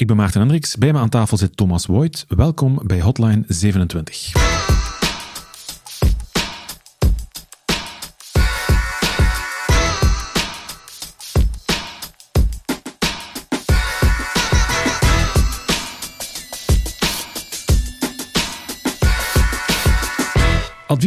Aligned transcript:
Ik 0.00 0.06
ben 0.06 0.16
Maarten 0.16 0.40
Hendricks. 0.40 0.76
Bij 0.76 0.92
me 0.92 0.98
aan 0.98 1.08
tafel 1.08 1.36
zit 1.36 1.56
Thomas 1.56 1.84
Voigt. 1.84 2.24
Welkom 2.28 2.80
bij 2.82 3.00
Hotline 3.00 3.44
27. 3.46 4.49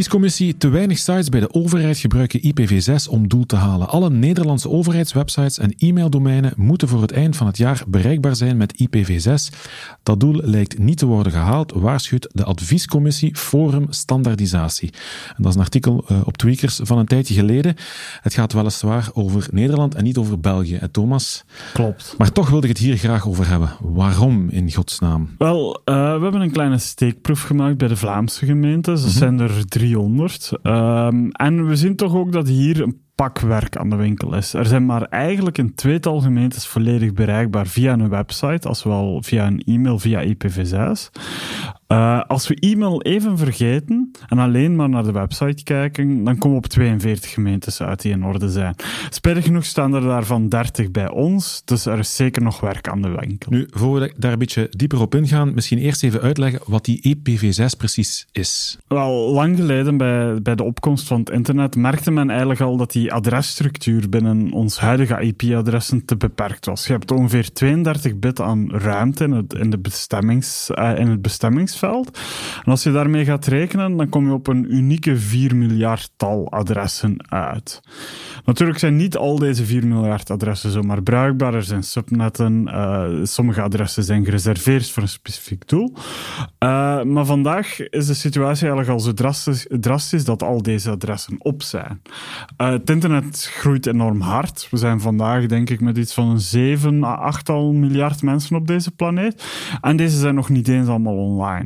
Adviescommissie 0.04 0.58
te 0.58 0.70
weinig 0.70 0.98
sites 0.98 1.30
bij 1.30 1.40
de 1.40 1.54
overheid 1.54 1.98
gebruiken 1.98 2.40
IPv6 2.40 3.10
om 3.10 3.28
doel 3.28 3.46
te 3.46 3.56
halen. 3.56 3.90
Alle 3.90 4.10
Nederlandse 4.10 4.70
overheidswebsites 4.70 5.58
en 5.58 5.74
e-maildomeinen 5.78 6.54
moeten 6.56 6.88
voor 6.88 7.02
het 7.02 7.12
eind 7.12 7.36
van 7.36 7.48
het 7.48 7.58
jaar 7.58 7.84
bereikbaar 7.88 8.36
zijn 8.36 8.58
met 8.58 8.74
IPv6. 8.74 9.58
Dat 10.04 10.20
doel 10.20 10.40
lijkt 10.44 10.78
niet 10.78 10.98
te 10.98 11.06
worden 11.06 11.32
gehaald, 11.32 11.72
waarschuwt 11.76 12.30
de 12.32 12.44
Adviescommissie 12.44 13.36
Forum 13.36 13.86
Standaardisatie. 13.90 14.94
En 15.28 15.44
dat 15.44 15.48
is 15.48 15.56
een 15.56 15.62
artikel 15.64 16.06
uh, 16.12 16.22
op 16.26 16.38
Tweakers 16.38 16.80
van 16.84 16.98
een 16.98 17.06
tijdje 17.06 17.34
geleden. 17.34 17.76
Het 18.22 18.34
gaat 18.34 18.54
weliswaar 18.54 19.10
over 19.14 19.48
Nederland 19.52 19.96
en 19.96 20.04
niet 20.04 20.18
over 20.18 20.40
België, 20.40 20.78
hè, 20.78 20.90
Thomas? 20.90 21.44
Klopt. 21.74 22.16
Maar 22.18 22.32
toch 22.32 22.50
wilde 22.50 22.68
ik 22.68 22.78
het 22.78 22.86
hier 22.86 22.98
graag 22.98 23.28
over 23.28 23.50
hebben. 23.50 23.70
Waarom 23.82 24.50
in 24.50 24.72
godsnaam? 24.72 25.36
Wel, 25.38 25.82
uh, 25.86 25.96
we 25.96 26.22
hebben 26.22 26.42
een 26.42 26.52
kleine 26.52 26.78
steekproef 26.78 27.42
gemaakt 27.42 27.78
bij 27.78 27.88
de 27.88 27.96
Vlaamse 27.96 28.46
gemeentes. 28.46 29.00
Er 29.02 29.06
mm 29.06 29.12
-hmm. 29.12 29.18
zijn 29.18 29.40
er 29.40 29.68
300. 29.94 30.52
Um, 30.64 31.32
en 31.32 31.68
we 31.68 31.76
zien 31.76 31.96
toch 31.96 32.16
ook 32.16 32.32
dat 32.32 32.48
hier 32.48 32.82
een 32.82 33.02
pak 33.16 33.40
werk 33.40 33.78
aan 33.78 33.90
de 33.90 33.96
winkel 33.96 34.36
is. 34.36 34.54
Er 34.54 34.66
zijn 34.66 34.86
maar 34.86 35.02
eigenlijk 35.02 35.58
een 35.58 35.76
tweetal 35.76 36.20
gemeentes 36.20 36.68
volledig 36.68 37.14
bereikbaar 37.14 37.68
via 37.68 37.94
een 37.94 38.10
website, 38.10 38.68
als 38.68 38.84
wel 38.84 39.22
via 39.22 39.48
een 39.48 39.64
e-mail 39.66 40.00
via 40.00 40.24
IPv6. 40.24 41.10
Uh, 41.88 42.22
als 42.28 42.48
we 42.48 42.56
e-mail 42.60 43.02
even 43.02 43.38
vergeten 43.38 44.12
en 44.28 44.40
alleen 44.40 44.76
maar 44.76 44.90
naar 44.90 45.04
de 45.04 45.12
website 45.12 45.64
kijken, 45.64 46.24
dan 46.24 46.38
komen 46.38 46.58
we 46.58 46.64
op 46.64 46.70
42 46.72 47.32
gemeentes 47.32 47.82
uit 47.82 48.02
die 48.02 48.12
in 48.12 48.26
orde 48.26 48.50
zijn. 48.50 48.76
Spijtig 49.10 49.44
genoeg 49.44 49.66
staan 49.66 49.94
er 49.94 50.02
daarvan 50.02 50.50
30 50.50 50.92
bij 50.92 51.10
ons, 51.10 51.62
dus 51.66 51.86
er 51.86 52.00
is 52.00 52.16
zeker 52.16 52.42
nog 52.42 52.60
werk 52.60 52.88
aan 52.88 53.02
de 53.02 53.10
winkel. 53.20 53.52
Nu, 53.52 53.68
voor 53.70 54.00
we 54.00 54.14
daar 54.18 54.32
een 54.32 54.40
beetje 54.40 54.68
dieper 54.70 55.02
op 55.02 55.16
ingaan, 55.16 55.54
misschien 55.54 55.78
eerst 55.78 56.04
even 56.04 56.22
uitleggen 56.22 56.62
wat 56.66 56.86
die 56.86 57.16
IPv6 57.18 57.78
precies 57.78 58.28
is. 58.32 58.78
Wel, 58.88 59.32
lang 59.32 59.56
geleden 59.56 59.98
bij, 59.98 60.42
bij 60.42 60.56
de 60.56 60.64
opkomst 60.64 61.08
van 61.08 61.20
het 61.20 61.30
internet 61.30 61.76
merkte 61.76 62.12
men 62.12 62.30
eigenlijk 62.30 62.62
al 62.62 62.78
dat 62.78 62.92
die 62.92 63.14
adresstructuur 63.14 64.10
binnen 64.10 64.52
ons 64.52 64.80
huidige 64.80 65.22
IP-adressen 65.22 66.06
te 66.06 66.18
beperkt 66.18 66.66
was. 66.66 66.88
Je 66.88 66.94
hebt 66.94 67.12
ongeveer 67.12 67.54
32 67.54 68.20
bit 68.20 68.42
aan 68.42 68.72
ruimte 68.72 69.24
in 69.24 69.32
het, 69.32 69.54
in 69.54 69.70
de 69.70 69.80
bestemmings, 69.80 70.70
uh, 70.76 70.98
in 70.98 71.08
het 71.08 71.22
En 71.82 72.72
als 72.72 72.84
je 72.84 72.92
daarmee 72.92 73.26
gaat 73.26 73.46
rekenen, 73.46 73.98
dan 73.98 74.10
kom 74.10 74.26
je 74.26 74.34
op 74.34 74.48
een 74.48 74.76
unieke 74.76 75.18
4 75.18 75.56
miljard 75.56 76.12
tal 76.18 76.52
adressen 76.52 77.32
uit. 77.32 77.82
Natuurlijk 78.46 78.80
zijn 78.80 78.96
niet 78.96 79.18
al 79.18 79.40
deze 79.40 79.66
4 79.66 79.88
miljard 79.88 80.30
adressen 80.30 80.72
zomaar 80.72 81.02
bruikbaar. 81.02 81.54
Er 81.54 81.64
zijn 81.64 81.84
subnetten. 81.84 82.68
Uh, 82.68 83.10
sommige 83.24 83.62
adressen 83.62 84.04
zijn 84.04 84.26
gereserveerd 84.26 84.90
voor 84.90 85.04
een 85.04 85.10
specifiek 85.10 85.68
doel. 85.68 85.94
Uh, 86.60 87.04
maar 87.04 87.26
vandaag 87.26 87.80
is 87.90 88.06
de 88.08 88.14
situatie 88.14 88.68
eigenlijk 88.68 88.90
al 88.90 89.00
zo 89.00 89.14
drastisch, 89.80 90.26
dat 90.26 90.44
al 90.44 90.62
deze 90.62 90.90
adressen 90.90 91.36
op 91.40 91.62
zijn. 91.62 92.02
Uh, 92.58 92.70
het 92.70 92.90
internet 92.90 93.50
groeit 93.52 93.86
enorm 93.86 94.22
hard. 94.22 94.68
We 94.72 94.78
zijn 94.78 95.02
vandaag, 95.02 95.46
denk 95.46 95.70
ik, 95.70 95.82
met 95.82 95.98
iets 95.98 96.14
van 96.14 96.30
een 96.30 96.40
7 96.40 97.04
à 97.04 97.14
8 97.14 97.50
miljard 97.50 98.22
mensen 98.22 98.56
op 98.56 98.68
deze 98.68 98.92
planeet. 98.92 99.44
En 99.82 99.96
deze 99.96 100.18
zijn 100.18 100.36
nog 100.36 100.50
niet 100.50 100.68
eens 100.68 100.88
allemaal 100.88 101.16
online. 101.16 101.63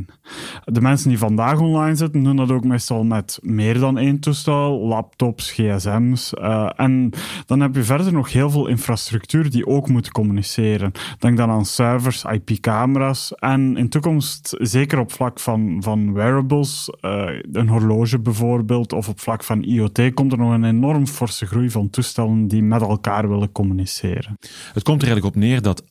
De 0.64 0.82
mensen 0.82 1.10
die 1.10 1.18
vandaag 1.18 1.60
online 1.60 1.96
zitten, 1.96 2.24
doen 2.24 2.36
dat 2.36 2.52
ook 2.52 2.64
meestal 2.64 3.04
met 3.04 3.40
meer 3.42 3.80
dan 3.80 3.98
één 3.98 4.20
toestel, 4.20 4.80
laptops, 4.80 5.52
gsm's. 5.52 6.34
Uh, 6.34 6.70
en 6.76 7.10
dan 7.46 7.60
heb 7.60 7.76
je 7.76 7.84
verder 7.84 8.14
nog 8.14 8.32
heel 8.32 8.50
veel 8.50 8.68
infrastructuur 8.68 9.50
die 9.50 9.68
ook 9.68 9.90
moet 9.90 10.12
communiceren. 10.12 10.92
Denk 11.20 11.38
dan 11.38 11.50
aan 11.50 11.66
servers, 11.66 12.24
IP-camera's 12.24 13.36
en 13.36 13.78
in 13.78 13.90
toekomst, 13.90 14.56
zeker 14.58 15.00
op 15.00 15.12
vlak 15.12 15.40
van, 15.40 15.78
van 15.80 16.14
wearables, 16.14 16.90
uh, 17.02 17.30
een 17.52 17.70
horloge 17.70 18.20
bijvoorbeeld, 18.20 18.94
of 18.94 19.10
op 19.10 19.20
vlak 19.20 19.44
van 19.44 19.64
IoT, 19.64 20.14
komt 20.14 20.32
er 20.32 20.38
nog 20.38 20.54
een 20.54 20.64
enorm 20.64 21.08
forse 21.08 21.46
groei 21.46 21.70
van 21.70 21.90
toestellen 21.90 22.48
die 22.48 22.64
met 22.64 22.82
elkaar 22.82 23.30
willen 23.30 23.52
communiceren. 23.52 24.38
Het 24.74 24.84
komt 24.84 25.02
er 25.02 25.08
eigenlijk 25.08 25.36
op 25.36 25.42
neer 25.42 25.62
dat 25.62 25.84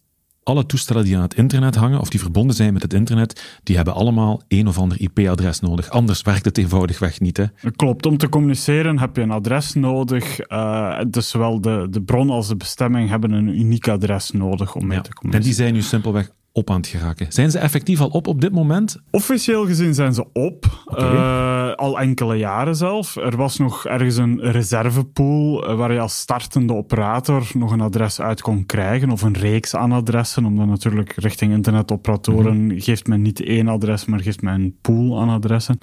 alle 0.46 0.66
toestellen 0.66 1.04
die 1.04 1.16
aan 1.16 1.22
het 1.22 1.34
internet 1.34 1.74
hangen 1.74 2.00
of 2.00 2.08
die 2.08 2.20
verbonden 2.20 2.56
zijn 2.56 2.72
met 2.72 2.82
het 2.82 2.92
internet, 2.92 3.58
die 3.62 3.76
hebben 3.76 3.94
allemaal 3.94 4.42
een 4.48 4.68
of 4.68 4.78
ander 4.78 5.00
IP-adres 5.00 5.60
nodig. 5.60 5.90
Anders 5.90 6.22
werkt 6.22 6.44
het 6.44 6.58
eenvoudigweg 6.58 7.20
niet. 7.20 7.36
Hè? 7.36 7.44
Klopt. 7.76 8.06
Om 8.06 8.16
te 8.16 8.28
communiceren 8.28 8.98
heb 8.98 9.16
je 9.16 9.22
een 9.22 9.30
adres 9.30 9.74
nodig. 9.74 10.50
Uh, 10.50 11.00
dus 11.08 11.28
zowel 11.28 11.60
de, 11.60 11.86
de 11.90 12.02
bron 12.02 12.30
als 12.30 12.48
de 12.48 12.56
bestemming 12.56 13.08
hebben 13.08 13.32
een 13.32 13.48
uniek 13.48 13.88
adres 13.88 14.30
nodig 14.30 14.74
om 14.74 14.80
ja. 14.80 14.86
mee 14.86 15.00
te 15.00 15.12
communiceren. 15.12 15.32
En 15.32 15.42
die 15.42 15.52
zijn 15.52 15.74
nu 15.74 15.82
simpelweg 15.82 16.30
op 16.56 16.70
aan 16.70 16.76
het 16.76 16.86
geraken. 16.86 17.26
Zijn 17.28 17.50
ze 17.50 17.58
effectief 17.58 18.00
al 18.00 18.08
op 18.08 18.26
op 18.26 18.40
dit 18.40 18.52
moment? 18.52 18.96
Officieel 19.10 19.66
gezien 19.66 19.94
zijn 19.94 20.14
ze 20.14 20.24
op. 20.32 20.82
Okay. 20.84 21.14
Uh, 21.14 21.74
al 21.74 22.00
enkele 22.00 22.36
jaren 22.36 22.76
zelf. 22.76 23.16
Er 23.16 23.36
was 23.36 23.58
nog 23.58 23.86
ergens 23.86 24.16
een 24.16 24.40
reservepool 24.40 25.76
waar 25.76 25.92
je 25.92 26.00
als 26.00 26.18
startende 26.18 26.74
operator 26.74 27.50
nog 27.54 27.72
een 27.72 27.80
adres 27.80 28.20
uit 28.20 28.40
kon 28.40 28.66
krijgen. 28.66 29.10
Of 29.10 29.22
een 29.22 29.36
reeks 29.36 29.74
aan 29.74 29.92
adressen. 29.92 30.44
Omdat 30.44 30.66
natuurlijk 30.66 31.12
richting 31.16 31.52
internetoperatoren 31.52 32.62
mm 32.62 32.70
-hmm. 32.70 32.80
geeft 32.80 33.06
men 33.06 33.22
niet 33.22 33.40
één 33.40 33.68
adres, 33.68 34.04
maar 34.04 34.20
geeft 34.20 34.42
men 34.42 34.54
een 34.54 34.76
pool 34.80 35.20
aan 35.20 35.28
adressen. 35.28 35.78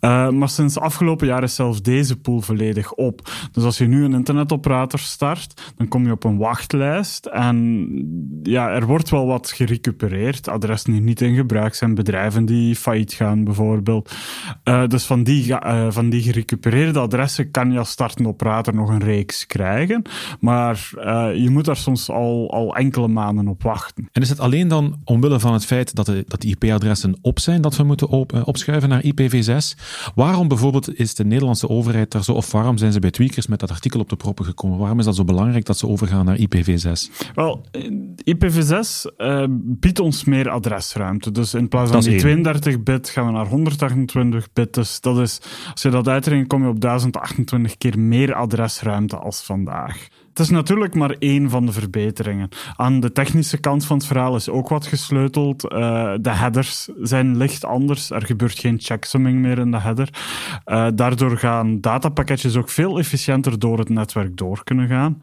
Uh, 0.00 0.30
maar 0.30 0.48
sinds 0.48 0.78
afgelopen 0.78 1.26
jaar 1.26 1.42
is 1.42 1.54
zelfs 1.54 1.82
deze 1.82 2.16
pool 2.16 2.40
volledig 2.40 2.92
op. 2.92 3.30
Dus 3.52 3.64
als 3.64 3.78
je 3.78 3.86
nu 3.86 4.04
een 4.04 4.14
internetoperator 4.14 4.98
start, 4.98 5.72
dan 5.76 5.88
kom 5.88 6.04
je 6.04 6.12
op 6.12 6.24
een 6.24 6.38
wachtlijst. 6.38 7.26
En 7.26 7.86
ja, 8.42 8.68
er 8.70 8.86
wordt 8.86 9.10
wel 9.10 9.26
wat 9.26 9.50
gerecupereerd 9.50 10.08
adressen 10.48 10.92
die 10.92 11.00
niet 11.00 11.20
in 11.20 11.34
gebruik 11.34 11.74
zijn, 11.74 11.94
bedrijven 11.94 12.44
die 12.44 12.76
failliet 12.76 13.12
gaan 13.12 13.44
bijvoorbeeld. 13.44 14.10
Uh, 14.64 14.86
dus 14.86 15.04
van 15.04 15.22
die, 15.22 15.46
uh, 15.46 15.86
van 15.90 16.10
die 16.10 16.22
gerecupereerde 16.22 16.98
adressen 16.98 17.50
kan 17.50 17.72
je 17.72 17.78
als 17.78 17.90
startende 17.90 18.28
operator 18.28 18.74
nog 18.74 18.88
een 18.88 19.02
reeks 19.02 19.46
krijgen, 19.46 20.02
maar 20.40 20.90
uh, 20.96 21.28
je 21.34 21.50
moet 21.50 21.64
daar 21.64 21.76
soms 21.76 22.10
al, 22.10 22.50
al 22.52 22.76
enkele 22.76 23.08
maanden 23.08 23.48
op 23.48 23.62
wachten. 23.62 24.08
En 24.12 24.22
is 24.22 24.28
het 24.28 24.40
alleen 24.40 24.68
dan 24.68 25.00
omwille 25.04 25.40
van 25.40 25.52
het 25.52 25.64
feit 25.64 25.94
dat 25.94 26.06
de, 26.06 26.24
dat 26.28 26.40
de 26.40 26.48
IP-adressen 26.48 27.18
op 27.22 27.38
zijn, 27.38 27.60
dat 27.60 27.76
we 27.76 27.82
moeten 27.82 28.08
op, 28.08 28.42
opschuiven 28.44 28.88
naar 28.88 29.04
IPv6? 29.04 29.80
Waarom 30.14 30.48
bijvoorbeeld 30.48 30.98
is 30.98 31.14
de 31.14 31.24
Nederlandse 31.24 31.68
overheid 31.68 32.10
daar 32.10 32.24
zo, 32.24 32.32
of 32.32 32.52
waarom 32.52 32.78
zijn 32.78 32.92
ze 32.92 32.98
bij 32.98 33.10
Tweakers 33.10 33.46
met 33.46 33.60
dat 33.60 33.70
artikel 33.70 34.00
op 34.00 34.08
de 34.08 34.16
proppen 34.16 34.44
gekomen? 34.44 34.78
Waarom 34.78 34.98
is 34.98 35.04
dat 35.04 35.16
zo 35.16 35.24
belangrijk 35.24 35.64
dat 35.64 35.78
ze 35.78 35.88
overgaan 35.88 36.24
naar 36.24 36.38
IPv6? 36.38 37.30
Wel, 37.34 37.66
IPv6 38.24 39.14
biedt 39.58 39.99
ons 40.00 40.24
meer 40.24 40.50
adresruimte. 40.50 41.30
Dus 41.30 41.54
in 41.54 41.68
plaats 41.68 41.90
van 41.90 42.00
die 42.00 42.18
32 42.18 42.82
bit 42.82 43.08
gaan 43.08 43.26
we 43.26 43.32
naar 43.32 43.46
128 43.46 44.52
bit. 44.52 44.74
Dus 44.74 45.00
dat 45.00 45.18
is, 45.18 45.40
als 45.72 45.82
je 45.82 45.90
dat 45.90 46.08
uitrekent, 46.08 46.48
kom 46.48 46.62
je 46.62 46.68
op 46.68 46.80
1028 46.80 47.76
keer 47.76 47.98
meer 47.98 48.34
adresruimte 48.34 49.16
als 49.16 49.42
vandaag. 49.42 50.08
Het 50.28 50.38
is 50.38 50.50
natuurlijk 50.50 50.94
maar 50.94 51.16
één 51.18 51.50
van 51.50 51.66
de 51.66 51.72
verbeteringen. 51.72 52.48
Aan 52.76 53.00
de 53.00 53.12
technische 53.12 53.58
kant 53.58 53.84
van 53.84 53.96
het 53.96 54.06
verhaal 54.06 54.36
is 54.36 54.48
ook 54.48 54.68
wat 54.68 54.86
gesleuteld. 54.86 55.64
Uh, 55.64 56.14
de 56.20 56.30
headers 56.30 56.88
zijn 57.00 57.36
licht 57.36 57.64
anders. 57.64 58.10
Er 58.10 58.26
gebeurt 58.26 58.58
geen 58.58 58.80
checksumming 58.80 59.38
meer 59.38 59.58
in 59.58 59.70
de 59.70 59.80
header. 59.80 60.08
Uh, 60.66 60.86
daardoor 60.94 61.38
gaan 61.38 61.80
datapakketjes 61.80 62.56
ook 62.56 62.68
veel 62.68 62.98
efficiënter 62.98 63.58
door 63.58 63.78
het 63.78 63.88
netwerk 63.88 64.36
door 64.36 64.64
kunnen 64.64 64.88
gaan. 64.88 65.22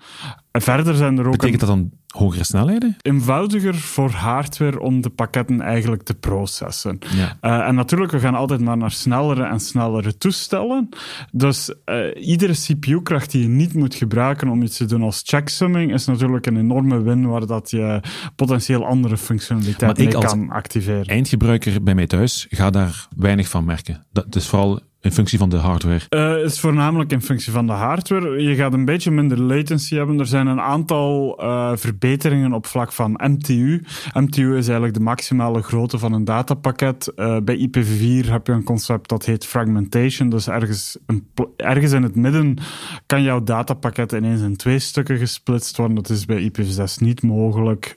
Verder 0.51 0.95
zijn 0.95 1.17
er 1.17 1.25
ook. 1.25 1.31
Betekent 1.31 1.59
dat 1.59 1.69
dan 1.69 1.91
hogere 2.07 2.44
snelheden? 2.44 2.95
Eenvoudiger 3.01 3.75
voor 3.75 4.09
hardware 4.09 4.79
om 4.79 5.01
de 5.01 5.09
pakketten 5.09 5.62
eigenlijk 5.62 6.03
te 6.03 6.14
processen. 6.14 6.99
Ja. 7.16 7.37
Uh, 7.41 7.67
en 7.67 7.76
natuurlijk, 7.76 8.11
we 8.11 8.20
gaan 8.20 8.35
altijd 8.35 8.61
maar 8.61 8.78
naar 8.78 8.91
snellere 8.91 9.43
en 9.43 9.59
snellere 9.59 10.17
toestellen. 10.17 10.90
Dus 11.31 11.73
uh, 11.85 12.28
iedere 12.28 12.53
CPU-kracht 12.53 13.31
die 13.31 13.41
je 13.41 13.47
niet 13.47 13.73
moet 13.73 13.96
gebruiken 13.96 14.47
om 14.47 14.61
iets 14.61 14.78
te 14.78 14.85
doen 14.85 15.02
als 15.02 15.22
checksumming, 15.26 15.93
is 15.93 16.05
natuurlijk 16.05 16.46
een 16.46 16.58
enorme 16.58 17.02
win 17.02 17.28
waar 17.28 17.46
dat 17.46 17.72
je 17.72 18.02
potentieel 18.35 18.85
andere 18.85 19.17
functionaliteit 19.17 19.97
mee 19.97 20.08
kan 20.08 20.49
activeren. 20.49 21.05
Eindgebruiker 21.05 21.84
bij 21.84 21.96
mij 21.96 22.08
thuis 22.08 22.47
ga 22.49 22.70
daar 22.70 23.08
weinig 23.16 23.47
van 23.47 23.66
merken. 23.66 24.05
Dat 24.11 24.35
is 24.35 24.47
vooral 24.47 24.79
in 25.07 25.13
functie 25.13 25.37
van 25.37 25.49
de 25.49 25.57
hardware? 25.57 26.01
Uh, 26.09 26.43
is 26.43 26.59
voornamelijk 26.59 27.11
in 27.11 27.21
functie 27.21 27.51
van 27.51 27.67
de 27.67 27.73
hardware. 27.73 28.41
Je 28.41 28.55
gaat 28.55 28.73
een 28.73 28.85
beetje 28.85 29.11
minder 29.11 29.41
latency 29.41 29.95
hebben. 29.95 30.19
Er 30.19 30.25
zijn 30.25 30.47
een 30.47 30.61
aantal 30.61 31.37
uh, 31.43 31.71
verbeteringen 31.75 32.53
op 32.53 32.65
vlak 32.65 32.91
van 32.91 33.11
MTU. 33.23 33.83
MTU 34.13 34.57
is 34.57 34.65
eigenlijk 34.65 34.93
de 34.93 34.99
maximale 34.99 35.61
grootte 35.61 35.97
van 35.97 36.13
een 36.13 36.25
datapakket. 36.25 37.11
Uh, 37.15 37.37
bij 37.43 37.57
IPv4 37.57 38.29
heb 38.29 38.47
je 38.47 38.53
een 38.53 38.63
concept 38.63 39.09
dat 39.09 39.25
heet 39.25 39.45
fragmentation. 39.45 40.29
Dus 40.29 40.47
ergens, 40.47 40.97
een, 41.05 41.27
ergens 41.55 41.91
in 41.91 42.03
het 42.03 42.15
midden 42.15 42.57
kan 43.05 43.23
jouw 43.23 43.43
datapakket 43.43 44.11
ineens 44.11 44.41
in 44.41 44.55
twee 44.55 44.79
stukken 44.79 45.17
gesplitst 45.17 45.77
worden. 45.77 45.95
Dat 45.95 46.09
is 46.09 46.25
bij 46.25 46.51
IPv6 46.51 46.93
niet 46.99 47.23
mogelijk. 47.23 47.95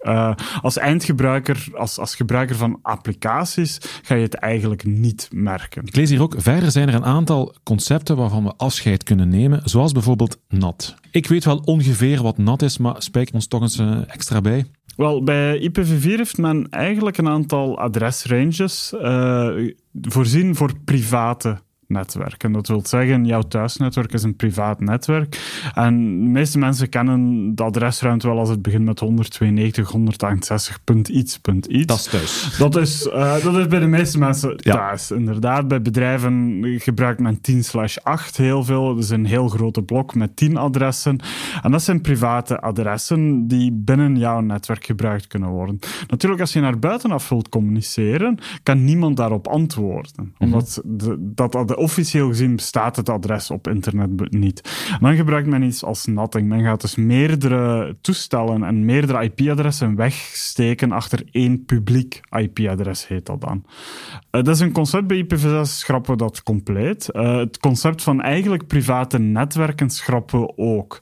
als 0.63 0.79
eindgebruiker, 0.79 1.67
als, 1.75 1.99
als 1.99 2.15
gebruiker 2.15 2.57
van 2.57 2.79
applicaties, 2.83 3.79
ga 4.03 4.15
je 4.15 4.23
het 4.23 4.35
eigenlijk 4.35 4.85
niet 4.85 5.29
merken. 5.33 5.83
Ik 5.85 5.97
lees 5.97 6.11
hier 6.11 6.23
ook, 6.23 6.35
verder 6.39 6.71
zijn 6.71 6.89
er 6.89 6.95
een 7.01 7.07
aantal 7.07 7.55
concepten 7.63 8.17
waarvan 8.17 8.45
we 8.45 8.53
afscheid 8.57 9.03
kunnen 9.03 9.29
nemen, 9.29 9.61
zoals 9.65 9.93
bijvoorbeeld 9.93 10.41
NAT. 10.49 10.95
Ik 11.11 11.27
weet 11.27 11.45
wel 11.45 11.63
ongeveer 11.65 12.23
wat 12.23 12.39
NAT 12.39 12.63
is, 12.63 12.79
maar 12.79 13.03
spijker 13.03 13.35
ons 13.35 13.47
toch 13.47 13.61
eens 13.61 13.79
uh, 13.79 13.99
extra 14.07 14.41
bij. 14.41 14.65
Wel, 14.97 15.25
bij 15.25 15.71
IPv4 15.71 16.03
heeft 16.03 16.39
men 16.39 16.67
eigenlijk 16.71 17.19
een 17.19 17.29
aantal 17.29 17.79
adresranges 17.79 18.93
uh, 19.03 19.49
voorzien 20.01 20.55
voor 20.55 20.73
private 20.85 21.59
netwerk. 21.91 22.45
En 22.45 22.53
dat 22.53 22.69
wil 22.69 22.81
zeggen, 22.85 23.25
jouw 23.25 23.43
thuisnetwerk 23.43 24.13
is 24.13 24.23
een 24.23 24.37
privaat 24.37 24.81
netwerk. 24.81 25.61
En 25.75 25.95
de 26.23 26.29
meeste 26.29 26.59
mensen 26.59 26.89
kennen 26.89 27.55
de 27.55 27.63
adresruimte 27.63 28.27
wel 28.27 28.39
als 28.39 28.49
het 28.49 28.63
begint 28.63 28.85
met 28.85 29.01
192, 29.01 29.91
168, 29.91 30.85
punt 30.85 31.09
iets, 31.09 31.39
punt 31.39 31.67
iets. 31.67 31.87
Dat 31.87 31.99
is 31.99 32.05
thuis. 32.05 32.57
Dat 32.59 32.77
is, 32.77 33.07
uh, 33.07 33.45
dat 33.45 33.57
is 33.57 33.67
bij 33.67 33.79
de 33.79 33.87
meeste 33.87 34.19
mensen 34.19 34.57
thuis, 34.57 35.11
inderdaad. 35.11 35.69
Bij 35.69 35.83
bedrijven 35.83 36.65
gebruikt 36.79 37.21
men 37.21 37.41
10 37.41 37.65
slash 37.65 37.97
8 38.03 38.37
heel 38.37 38.65
veel. 38.65 38.95
Dat 38.95 39.05
is 39.05 39.11
een 39.11 39.27
heel 39.27 39.49
grote 39.49 39.83
blok 39.83 40.15
met 40.15 40.37
10 40.37 40.57
adressen. 40.57 41.21
En 41.63 41.71
dat 41.71 41.83
zijn 41.83 42.01
private 42.01 42.61
adressen 42.61 43.49
die 43.49 43.73
binnen 43.73 44.17
jouw 44.17 44.41
netwerk 44.41 44.85
gebruikt 44.85 45.27
kunnen 45.27 45.49
worden. 45.49 45.79
Natuurlijk, 46.07 46.41
als 46.41 46.53
je 46.53 46.61
naar 46.61 46.79
buitenaf 46.79 47.29
wilt 47.29 47.49
communiceren, 47.49 48.39
kan 48.63 48.85
niemand 48.85 49.17
daarop 49.17 49.49
antwoorden. 49.49 50.13
Mm 50.17 50.33
-hmm. 50.39 50.47
Omdat 50.47 50.83
de, 50.85 51.17
dat 51.19 51.77
officieel 51.81 52.29
gezien 52.29 52.57
bestaat 52.57 52.97
het 52.97 53.09
adres 53.09 53.51
op 53.51 53.69
internet 53.69 54.33
niet. 54.33 54.89
dan 55.01 55.17
gebruikt 55.17 55.49
men 55.49 55.63
iets 55.63 55.85
als 55.85 56.07
natting. 56.07 56.49
Men 56.49 56.63
gaat 56.63 56.81
dus 56.81 56.97
meerdere 56.97 57.97
toestellen 58.01 58.65
en 58.65 58.85
meerdere 58.85 59.23
IP-adressen 59.23 59.97
wegsteken 59.97 60.93
achter 60.93 61.23
één 61.31 61.65
publiek 61.65 62.21
IP-adres, 62.31 63.09
heet 63.09 63.27
dat 63.27 63.41
dan. 63.41 63.65
Uh, 64.31 64.43
dat 64.43 64.49
is 64.49 64.61
een 64.61 64.73
concept 64.73 65.07
bij 65.07 65.25
IPv6 65.25 65.61
schrappen 65.63 66.13
we 66.13 66.17
dat 66.17 66.43
compleet. 66.43 67.09
Uh, 67.13 67.37
het 67.37 67.59
concept 67.59 68.03
van 68.03 68.21
eigenlijk 68.21 68.67
private 68.67 69.19
netwerken 69.19 69.91
schrappen 69.91 70.41
we 70.41 70.53
ook. 70.57 71.01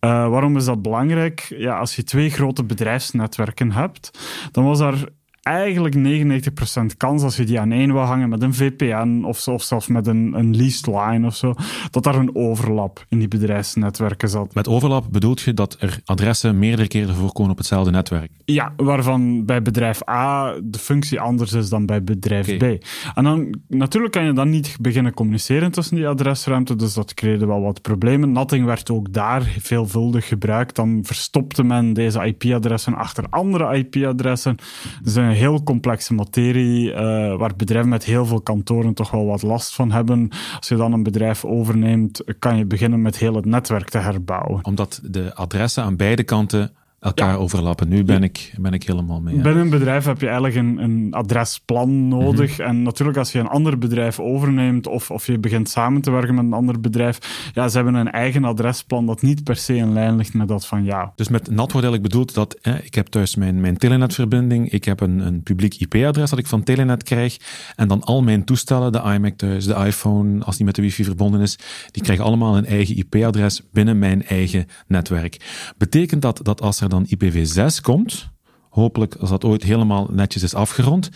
Uh, 0.00 0.28
waarom 0.28 0.56
is 0.56 0.64
dat 0.64 0.82
belangrijk? 0.82 1.54
Ja, 1.56 1.78
als 1.78 1.96
je 1.96 2.04
twee 2.04 2.30
grote 2.30 2.64
bedrijfsnetwerken 2.64 3.72
hebt, 3.72 4.18
dan 4.52 4.64
was 4.64 4.78
daar 4.78 5.04
eigenlijk 5.48 5.94
99% 5.94 6.96
kans 6.96 7.22
als 7.22 7.36
je 7.36 7.44
die 7.44 7.60
aan 7.60 7.72
één 7.72 7.92
wil 7.92 8.02
hangen 8.02 8.28
met 8.28 8.42
een 8.42 8.54
VPN 8.54 9.22
of, 9.24 9.38
zo, 9.38 9.52
of 9.52 9.62
zelfs 9.62 9.86
met 9.86 10.06
een, 10.06 10.32
een 10.34 10.56
leased 10.56 10.86
line 10.86 11.26
of 11.26 11.36
zo, 11.36 11.54
dat 11.90 12.02
daar 12.02 12.14
een 12.14 12.34
overlap 12.34 13.04
in 13.08 13.18
die 13.18 13.28
bedrijfsnetwerken 13.28 14.28
zat. 14.28 14.54
Met 14.54 14.68
overlap 14.68 15.06
bedoelt 15.10 15.40
je 15.40 15.54
dat 15.54 15.76
er 15.78 16.00
adressen 16.04 16.58
meerdere 16.58 16.88
keren 16.88 17.14
voorkomen 17.14 17.50
op 17.50 17.58
hetzelfde 17.58 17.90
netwerk? 17.90 18.30
Ja, 18.44 18.72
waarvan 18.76 19.44
bij 19.44 19.62
bedrijf 19.62 20.08
A 20.08 20.54
de 20.62 20.78
functie 20.78 21.20
anders 21.20 21.52
is 21.52 21.68
dan 21.68 21.86
bij 21.86 22.04
bedrijf 22.04 22.48
okay. 22.48 22.76
B. 22.76 22.84
En 23.14 23.24
dan 23.24 23.54
natuurlijk 23.68 24.12
kan 24.12 24.24
je 24.24 24.32
dan 24.32 24.50
niet 24.50 24.76
beginnen 24.80 25.14
communiceren 25.14 25.70
tussen 25.70 25.96
die 25.96 26.08
adresruimte, 26.08 26.76
dus 26.76 26.94
dat 26.94 27.14
creëerde 27.14 27.46
wel 27.46 27.60
wat 27.60 27.82
problemen. 27.82 28.32
Natting 28.32 28.64
werd 28.64 28.90
ook 28.90 29.12
daar 29.12 29.42
veelvuldig 29.58 30.28
gebruikt. 30.28 30.76
Dan 30.76 31.00
verstopte 31.02 31.62
men 31.62 31.92
deze 31.92 32.24
IP-adressen 32.24 32.94
achter 32.94 33.24
andere 33.30 33.76
IP-adressen. 33.76 34.56
Zijn 35.02 35.36
heel 35.38 35.62
complexe 35.62 36.14
materie, 36.14 36.90
uh, 36.90 36.96
waar 37.36 37.56
bedrijven 37.56 37.90
met 37.90 38.04
heel 38.04 38.26
veel 38.26 38.40
kantoren 38.40 38.94
toch 38.94 39.10
wel 39.10 39.26
wat 39.26 39.42
last 39.42 39.74
van 39.74 39.92
hebben. 39.92 40.28
Als 40.56 40.68
je 40.68 40.76
dan 40.76 40.92
een 40.92 41.02
bedrijf 41.02 41.44
overneemt, 41.44 42.22
kan 42.38 42.56
je 42.56 42.64
beginnen 42.64 43.02
met 43.02 43.18
heel 43.18 43.34
het 43.34 43.44
netwerk 43.44 43.88
te 43.88 43.98
herbouwen. 43.98 44.64
Omdat 44.64 45.00
de 45.02 45.34
adressen 45.34 45.82
aan 45.82 45.96
beide 45.96 46.24
kanten 46.24 46.72
elkaar 47.00 47.32
ja. 47.32 47.34
overlappen. 47.34 47.88
Nu 47.88 48.04
ben 48.04 48.22
ik, 48.22 48.52
ben 48.60 48.72
ik 48.72 48.82
helemaal 48.82 49.20
mee. 49.20 49.36
Ja. 49.36 49.42
Binnen 49.42 49.62
een 49.62 49.70
bedrijf 49.70 50.04
heb 50.04 50.20
je 50.20 50.26
eigenlijk 50.26 50.56
een, 50.56 50.78
een 50.82 51.08
adresplan 51.10 52.08
nodig. 52.08 52.58
En 52.58 52.82
natuurlijk, 52.82 53.18
als 53.18 53.32
je 53.32 53.38
een 53.38 53.48
ander 53.48 53.78
bedrijf 53.78 54.20
overneemt 54.20 54.86
of, 54.86 55.10
of 55.10 55.26
je 55.26 55.38
begint 55.38 55.68
samen 55.68 56.00
te 56.00 56.10
werken 56.10 56.34
met 56.34 56.44
een 56.44 56.52
ander 56.52 56.80
bedrijf, 56.80 57.50
ja, 57.54 57.68
ze 57.68 57.76
hebben 57.76 57.94
een 57.94 58.10
eigen 58.10 58.44
adresplan 58.44 59.06
dat 59.06 59.22
niet 59.22 59.44
per 59.44 59.56
se 59.56 59.74
in 59.74 59.92
lijn 59.92 60.16
ligt 60.16 60.34
met 60.34 60.48
dat 60.48 60.66
van 60.66 60.84
jou. 60.84 61.08
Dus 61.14 61.28
met 61.28 61.50
NAT 61.50 61.72
wordt 61.72 61.86
eigenlijk 61.86 62.02
bedoeld 62.02 62.34
dat 62.34 62.58
hè, 62.60 62.78
ik 62.82 62.94
heb 62.94 63.06
thuis 63.06 63.36
mijn, 63.36 63.60
mijn 63.60 63.76
telenetverbinding, 63.76 64.70
ik 64.70 64.84
heb 64.84 65.00
een, 65.00 65.18
een 65.18 65.42
publiek 65.42 65.74
IP-adres 65.74 66.30
dat 66.30 66.38
ik 66.38 66.46
van 66.46 66.62
Telenet 66.62 67.02
krijg 67.02 67.36
en 67.76 67.88
dan 67.88 68.02
al 68.02 68.22
mijn 68.22 68.44
toestellen, 68.44 68.92
de 68.92 69.02
iMac 69.14 69.36
thuis, 69.36 69.64
de 69.64 69.74
iPhone, 69.74 70.44
als 70.44 70.56
die 70.56 70.64
met 70.64 70.74
de 70.74 70.82
wifi 70.82 71.04
verbonden 71.04 71.40
is, 71.40 71.58
die 71.90 72.02
krijgen 72.02 72.24
allemaal 72.24 72.56
een 72.56 72.66
eigen 72.66 72.96
IP-adres 72.96 73.62
binnen 73.72 73.98
mijn 73.98 74.26
eigen 74.26 74.66
netwerk. 74.86 75.72
Betekent 75.76 76.22
dat 76.22 76.40
dat 76.42 76.60
als 76.60 76.80
er 76.80 76.87
dan 76.88 77.06
IPv6 77.06 77.80
komt, 77.82 78.30
hopelijk 78.68 79.14
als 79.14 79.30
dat 79.30 79.44
ooit 79.44 79.62
helemaal 79.62 80.08
netjes 80.10 80.42
is 80.42 80.54
afgerond, 80.54 81.10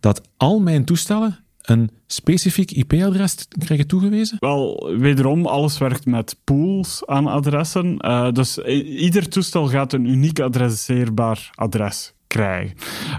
dat 0.00 0.28
al 0.36 0.60
mijn 0.60 0.84
toestellen 0.84 1.38
een 1.62 1.90
specifiek 2.06 2.70
IP-adres 2.70 3.46
krijgen 3.58 3.86
toegewezen? 3.86 4.36
Wel, 4.40 4.90
wederom, 4.98 5.46
alles 5.46 5.78
werkt 5.78 6.06
met 6.06 6.36
pools 6.44 7.06
aan 7.06 7.26
adressen. 7.26 7.96
Uh, 8.06 8.30
dus 8.32 8.58
ieder 8.84 9.28
toestel 9.28 9.66
gaat 9.68 9.92
een 9.92 10.04
uniek 10.04 10.40
adresseerbaar 10.40 11.50
adres 11.54 12.14
krijgen. 12.26 12.76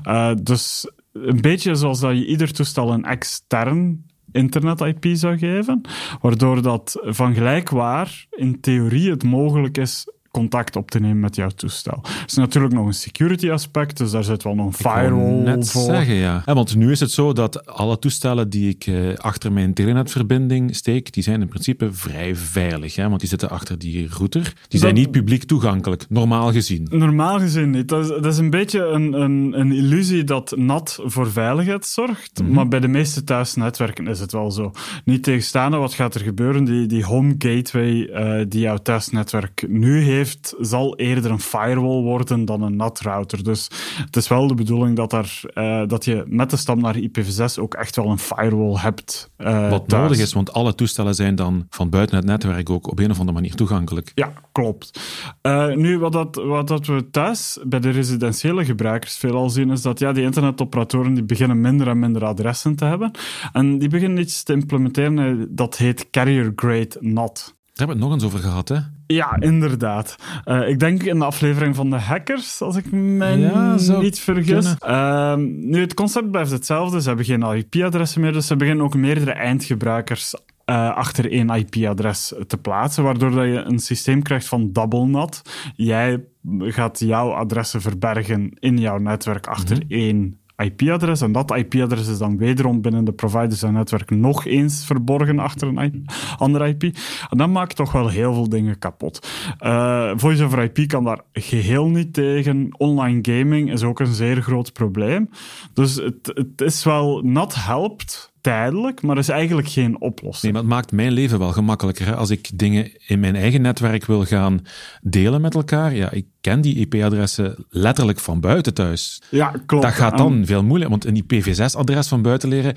Uh, 0.08 0.32
dus 0.44 0.92
een 1.14 1.42
beetje 1.42 1.76
zoals 1.76 2.00
dat 2.00 2.18
je 2.18 2.26
ieder 2.26 2.54
toestel 2.54 2.94
een 2.94 3.06
extern 3.06 4.06
internet-IP 4.32 5.06
zou 5.12 5.38
geven, 5.38 5.82
waardoor 6.22 6.62
dat 6.62 7.00
van 7.04 7.34
gelijkwaar 7.34 8.28
in 8.30 8.60
theorie 8.60 9.10
het 9.10 9.24
mogelijk 9.24 9.78
is 9.78 10.06
contact 10.31 10.76
op 10.76 10.92
te 10.92 11.00
nemen 11.00 11.20
met 11.20 11.36
jouw 11.36 11.50
toestel. 11.50 12.00
Er 12.04 12.24
is 12.28 12.34
natuurlijk 12.34 12.74
nog 12.74 12.86
een 12.86 12.94
security 12.94 13.52
aspect, 13.52 13.98
dus 13.98 14.12
daar 14.12 14.24
zit 14.24 14.44
wel 14.44 14.56
nog 14.56 14.66
een 14.66 14.74
firewall 14.74 15.31
net 15.31 15.72
voor. 15.72 15.84
zeggen, 15.84 16.16
ja. 16.16 16.44
ja. 16.46 16.54
Want 16.54 16.76
nu 16.76 16.92
is 16.92 17.00
het 17.00 17.12
zo 17.12 17.34
dat 17.34 17.66
alle 17.66 18.00
toestellen 18.00 18.50
die 18.50 18.70
ik 18.70 18.88
uh, 18.88 19.16
achter 19.16 19.52
mijn 19.52 19.74
telenetverbinding 19.74 20.76
steek, 20.76 21.14
die 21.14 21.24
zijn 21.24 21.42
in 21.42 21.48
principe 21.48 21.94
vrij 21.94 22.36
veilig, 22.36 22.96
hè? 22.96 23.08
want 23.08 23.20
die 23.20 23.30
zitten 23.30 23.50
achter 23.50 23.80
die 23.80 24.08
router. 24.10 24.44
Die 24.44 24.54
dat, 24.70 24.80
zijn 24.80 24.94
niet 24.94 25.12
publiek 25.12 25.44
toegankelijk, 25.44 26.06
normaal 26.10 26.52
gezien. 26.52 26.88
Normaal 26.92 27.40
gezien 27.40 27.70
niet. 27.70 27.88
Dat 27.88 28.04
is, 28.04 28.08
dat 28.08 28.26
is 28.26 28.38
een 28.38 28.50
beetje 28.50 28.86
een, 28.86 29.14
een, 29.14 29.60
een, 29.60 29.72
illusie 29.72 30.24
dat 30.24 30.54
NAT 30.58 31.00
voor 31.04 31.31
veiligheid 31.31 31.86
zorgt, 31.86 32.40
mm 32.40 32.46
-hmm. 32.46 32.56
maar 32.56 32.68
bij 32.68 32.80
de 32.80 32.88
meeste 32.88 33.24
thuisnetwerken 33.24 34.08
is 34.08 34.20
het 34.20 34.31
wel 34.31 34.52
zo. 34.52 34.72
Niet 35.06 35.24
tegenstaande, 35.24 35.78
wat 35.78 35.94
gaat 35.94 36.16
er 36.16 36.22
gebeuren? 36.22 36.64
Die, 36.64 36.86
die 36.86 37.06
home 37.06 37.36
gateway 37.38 37.92
uh, 37.92 38.46
die 38.48 38.62
jouw 38.62 38.78
thuisnetwerk 38.78 39.66
nu 39.68 40.02
heeft, 40.02 40.19
heeft, 40.19 40.56
zal 40.60 40.95
eerder 40.95 41.31
een 41.31 41.39
firewall 41.39 42.01
worden 42.01 42.45
dan 42.45 42.62
een 42.62 42.75
NAT-router. 42.75 43.44
Dus 43.44 43.69
het 44.06 44.16
is 44.16 44.27
wel 44.27 44.48
de 44.48 44.54
bedoeling 44.54 44.95
dat, 44.95 45.13
uh, 45.13 45.88
dat 45.88 46.06
je 46.06 46.24
met 46.27 46.50
de 46.50 46.57
stap 46.57 46.77
naar 46.81 46.95
IPv6 46.98 47.59
ook 47.59 47.73
echt 47.73 47.95
wel 47.95 48.06
een 48.06 48.19
firewall 48.19 48.76
hebt. 48.76 49.31
Uh, 49.38 49.69
Wat 49.69 49.88
thuis. 49.88 50.04
nodig 50.04 50.19
is, 50.19 50.33
want 50.33 50.54
alle 50.54 50.76
toestellen 50.76 51.16
zijn 51.16 51.35
dan 51.35 51.66
van 51.69 51.90
buiten 51.90 52.16
het 52.16 52.26
netwerk 52.26 52.69
ook 52.69 52.88
op 52.88 52.99
een 52.99 53.11
of 53.11 53.19
andere 53.19 53.38
manier 53.38 53.56
toegankelijk. 53.56 54.11
Ja, 54.16 54.33
klopt. 54.52 54.99
Uh, 55.42 55.76
nu, 55.76 55.99
wat, 55.99 56.11
dat, 56.11 56.35
wat 56.35 56.68
dat 56.68 56.85
we 56.85 57.09
thuis 57.09 57.59
bij 57.64 57.80
de 57.80 57.90
residentiële 57.90 58.66
gebruikers 58.66 59.18
veelal 59.18 59.49
zien, 59.49 59.71
is 59.71 59.81
dat 59.81 59.99
ja, 59.99 60.11
die 60.11 60.23
internetoperatoren 60.23 61.14
die 61.14 61.23
beginnen 61.23 61.61
minder 61.61 61.88
en 61.88 61.99
minder 61.99 62.26
adressen 62.26 62.76
te 62.76 62.85
hebben. 62.85 63.11
En 63.54 63.78
die 63.78 63.90
beginnen 63.90 64.19
iets 64.19 64.44
te 64.44 64.54
implementeren 64.54 65.56
dat 65.56 65.78
heet 65.78 66.09
carrier-grade 66.09 66.97
NAT. 66.99 67.56
Daar 67.80 67.88
hebben 67.88 67.95
we 67.97 68.02
het 68.02 68.11
nog 68.11 68.14
eens 68.14 68.23
over 68.23 68.40
gehad, 68.40 68.69
hè? 68.69 68.80
Ja, 69.13 69.35
inderdaad. 69.39 70.16
Uh, 70.45 70.68
ik 70.68 70.80
denk 70.80 71.04
in 71.04 71.19
de 71.19 71.25
aflevering 71.25 71.75
van 71.75 71.89
de 71.89 71.95
hackers, 71.95 72.61
als 72.61 72.75
ik 72.75 72.92
me 72.92 73.25
ja, 73.37 73.75
niet 73.99 74.19
vergis. 74.19 74.75
Uh, 74.87 75.35
nu, 75.35 75.80
het 75.81 75.94
concept 75.94 76.31
blijft 76.31 76.51
hetzelfde. 76.51 77.01
Ze 77.01 77.07
hebben 77.07 77.25
geen 77.25 77.42
IP-adressen 77.42 78.21
meer, 78.21 78.33
dus 78.33 78.47
ze 78.47 78.56
beginnen 78.56 78.85
ook 78.85 78.95
meerdere 78.95 79.31
eindgebruikers 79.31 80.33
uh, 80.33 80.95
achter 80.95 81.31
één 81.31 81.49
IP-adres 81.49 82.33
te 82.47 82.57
plaatsen, 82.57 83.04
waardoor 83.04 83.31
dat 83.31 83.45
je 83.45 83.63
een 83.66 83.80
systeem 83.80 84.21
krijgt 84.21 84.47
van 84.47 84.71
double 84.71 85.06
NAT. 85.06 85.42
Jij 85.75 86.23
gaat 86.59 86.99
jouw 86.99 87.31
adressen 87.31 87.81
verbergen 87.81 88.51
in 88.59 88.78
jouw 88.78 88.97
netwerk 88.97 89.47
achter 89.47 89.75
mm 89.75 89.81
-hmm. 89.81 89.97
één 89.97 90.39
IP-adres. 90.59 91.21
En 91.21 91.31
dat 91.31 91.56
IP-adres 91.56 92.07
is 92.07 92.18
dan 92.18 92.37
wederom 92.37 92.81
binnen 92.81 93.06
de 93.06 93.11
providers 93.11 93.63
en 93.63 93.73
netwerk 93.73 94.09
nog 94.09 94.45
eens 94.45 94.85
verborgen 94.85 95.39
achter 95.39 95.68
een 95.68 96.06
andere 96.37 96.68
IP. 96.68 96.83
En 97.30 97.37
dat 97.37 97.49
maakt 97.49 97.75
toch 97.75 97.92
wel 97.92 98.07
heel 98.07 98.33
veel 98.33 98.49
dingen 98.49 98.80
kapot. 98.80 99.28
Uh, 99.61 100.11
Voice 100.16 100.44
over 100.44 100.63
IP 100.63 100.87
kan 100.87 101.04
daar 101.04 101.21
geheel 101.33 101.87
niet 101.87 102.13
tegen. 102.13 102.68
Online 102.78 103.19
gaming 103.21 103.71
is 103.71 103.83
ook 103.83 103.99
een 103.99 104.13
zeer 104.13 104.42
groot 104.42 104.73
probleem. 104.73 105.30
Dus 105.73 105.95
het, 105.95 106.31
het 106.33 106.61
is 106.61 106.83
wel, 106.83 107.21
NAT 107.23 107.56
helpt 107.56 108.31
tijdelijk, 108.50 109.02
maar 109.02 109.18
is 109.18 109.30
eigenlijk 109.30 109.68
geen 109.68 110.02
oplossing. 110.02 110.44
Nee, 110.44 110.52
maar 110.52 110.62
het 110.62 110.72
maakt 110.72 110.92
mijn 110.92 111.12
leven 111.12 111.40
wel 111.40 111.52
gemakkelijker. 111.52 112.06
Hè? 112.06 112.16
Als 112.16 112.30
ik 112.30 112.50
dingen 112.54 112.92
in 113.08 113.20
mijn 113.20 113.36
eigen 113.36 113.62
netwerk 113.62 114.06
wil 114.06 114.26
gaan 114.26 114.66
delen 115.02 115.42
met 115.42 115.56
elkaar, 115.56 115.96
ja, 115.96 116.12
ik 116.12 116.26
ken 116.42 116.62
die 116.62 116.76
IP-adressen 116.76 117.66
letterlijk 117.70 118.20
van 118.20 118.40
buiten 118.40 118.74
thuis. 118.74 119.22
Ja, 119.30 119.54
klopt. 119.66 119.84
Dat 119.84 119.94
gaat 119.94 120.18
dan 120.18 120.46
veel 120.46 120.64
moeilijker, 120.64 120.98
want 121.00 121.06
een 121.06 121.24
IPv6-adres 121.24 122.08
van 122.08 122.22
buiten 122.22 122.50
leren, 122.50 122.76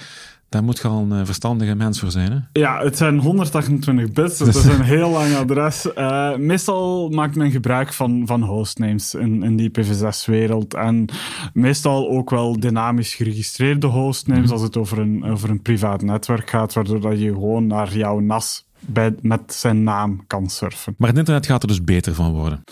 daar 0.52 0.64
moet 0.64 0.84
al 0.84 1.06
een 1.10 1.26
verstandige 1.26 1.74
mens 1.74 2.00
voor 2.00 2.10
zijn. 2.10 2.32
Hè? 2.32 2.60
Ja, 2.60 2.82
het 2.82 2.96
zijn 2.96 3.18
128 3.18 4.12
bits, 4.12 4.38
dus 4.38 4.54
dat 4.54 4.64
is 4.64 4.64
een 4.64 4.82
heel 4.96 5.10
lang 5.10 5.34
adres. 5.34 5.86
Uh, 5.98 6.36
meestal 6.36 7.08
maakt 7.08 7.36
men 7.36 7.50
gebruik 7.50 7.92
van, 7.92 8.22
van 8.26 8.42
hostnames 8.42 9.14
in, 9.14 9.42
in 9.42 9.56
die 9.56 9.70
IPv6-wereld. 9.70 10.74
En 10.74 11.08
meestal 11.52 12.10
ook 12.10 12.30
wel 12.30 12.60
dynamisch 12.60 13.14
geregistreerde 13.14 13.86
hostnames 13.86 14.46
mm 14.46 14.50
als 14.52 14.62
het 14.62 14.76
over 14.76 14.98
een, 14.98 15.24
over 15.24 15.50
een 15.50 15.62
privaat 15.62 16.02
netwerk 16.02 16.50
gaat, 16.50 16.72
waardoor 16.72 17.00
dat 17.00 17.20
je 17.20 17.32
gewoon 17.32 17.66
naar 17.66 17.96
jouw 17.96 18.18
NAS 18.18 18.66
bij, 18.86 19.14
met 19.22 19.54
zijn 19.54 19.82
naam 19.82 20.26
kan 20.26 20.48
surfen. 20.48 20.94
Maar 20.98 21.08
het 21.08 21.18
internet 21.18 21.46
gaat 21.46 21.62
er 21.62 21.68
dus 21.68 21.84
beter 21.84 22.14
van 22.14 22.32
worden? 22.32 22.62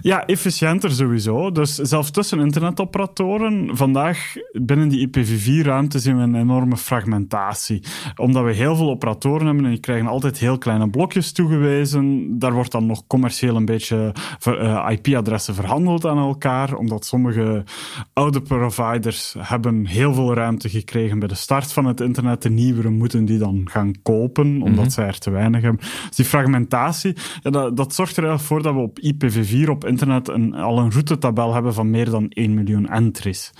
Ja, 0.00 0.26
efficiënter 0.26 0.90
sowieso. 0.90 1.50
Dus 1.50 1.74
zelfs 1.74 2.10
tussen 2.10 2.40
internetoperatoren, 2.40 3.76
vandaag 3.76 4.34
binnen 4.52 4.88
die 4.88 5.08
IPv4-ruimte 5.08 5.98
zien 5.98 6.16
we 6.16 6.22
een 6.22 6.34
enorme 6.34 6.76
fragmentatie. 6.76 7.82
Omdat 8.16 8.44
we 8.44 8.52
heel 8.52 8.76
veel 8.76 8.90
operatoren 8.90 9.46
hebben 9.46 9.64
en 9.64 9.70
die 9.70 9.80
krijgen 9.80 10.06
altijd 10.06 10.38
heel 10.38 10.58
kleine 10.58 10.90
blokjes 10.90 11.32
toegewezen. 11.32 12.38
Daar 12.38 12.52
wordt 12.52 12.72
dan 12.72 12.86
nog 12.86 13.06
commercieel 13.06 13.56
een 13.56 13.64
beetje 13.64 14.14
uh, 14.48 14.88
IP-adressen 14.90 15.54
verhandeld 15.54 16.06
aan 16.06 16.18
elkaar, 16.18 16.74
omdat 16.74 17.06
sommige 17.06 17.64
oude 18.12 18.42
providers 18.42 19.34
hebben 19.38 19.86
heel 19.86 20.14
veel 20.14 20.34
ruimte 20.34 20.68
gekregen 20.68 21.18
bij 21.18 21.28
de 21.28 21.34
start 21.34 21.72
van 21.72 21.84
het 21.84 22.00
internet. 22.00 22.42
De 22.42 22.50
nieuwere 22.50 22.90
moeten 22.90 23.24
die 23.24 23.38
dan 23.38 23.60
gaan 23.64 24.02
kopen, 24.02 24.62
omdat 24.62 24.84
mm 24.84 24.88
zij 24.90 25.06
er 25.06 25.18
te 25.18 25.30
weinig 25.30 25.59
dus 25.60 26.16
die 26.16 26.24
fragmentatie, 26.24 27.16
dat, 27.42 27.94
zorgt 27.94 28.16
er 28.16 28.24
eigenlijk 28.24 28.42
voor 28.42 28.62
dat 28.62 28.74
we 28.74 28.80
op 28.80 28.98
IPv4 28.98 29.68
op 29.68 29.84
internet 29.84 30.28
een, 30.28 30.54
al 30.54 30.78
een 30.78 30.92
routetabel 30.92 31.54
hebben 31.54 31.74
van 31.74 31.90
meer 31.90 32.10
dan 32.10 32.28
1 32.28 32.54
miljoen 32.54 32.88
entries. 32.88 33.52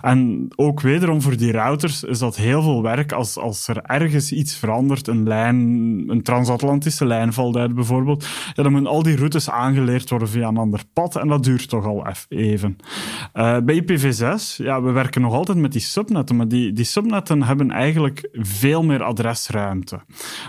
En 0.00 0.48
ook 0.56 0.80
wederom 0.80 1.22
voor 1.22 1.36
die 1.36 1.52
routers 1.52 2.02
is 2.02 2.18
dat 2.18 2.36
heel 2.36 2.62
veel 2.62 2.82
werk 2.82 3.12
als, 3.12 3.38
als 3.38 3.68
er 3.68 3.82
ergens 3.82 4.32
iets 4.32 4.56
verandert, 4.56 5.06
een 5.06 5.26
lijn, 5.26 5.56
een 6.06 6.22
transatlantische 6.22 7.06
lijn 7.06 7.32
valt 7.32 7.56
uit 7.56 7.74
bijvoorbeeld, 7.74 8.26
ja, 8.54 8.62
dan 8.62 8.72
moeten 8.72 8.90
al 8.90 9.02
die 9.02 9.16
routes 9.16 9.50
aangeleerd 9.50 10.10
worden 10.10 10.28
via 10.28 10.48
een 10.48 10.56
ander 10.56 10.80
pad 10.92 11.16
en 11.16 11.28
dat 11.28 11.44
duurt 11.44 11.68
toch 11.68 11.84
al 11.84 12.06
even. 12.28 12.76
Uh, 13.34 13.58
bij 13.58 13.82
IPv6, 13.82 14.56
ja, 14.56 14.82
we 14.82 14.90
werken 14.90 15.20
nog 15.20 15.32
altijd 15.32 15.58
met 15.58 15.72
die 15.72 15.80
subnetten, 15.80 16.36
maar 16.36 16.48
die, 16.48 16.72
die 16.72 16.84
subnetten 16.84 17.42
hebben 17.42 17.70
eigenlijk 17.70 18.28
veel 18.32 18.82
meer 18.82 19.02
adresruimte. 19.02 20.00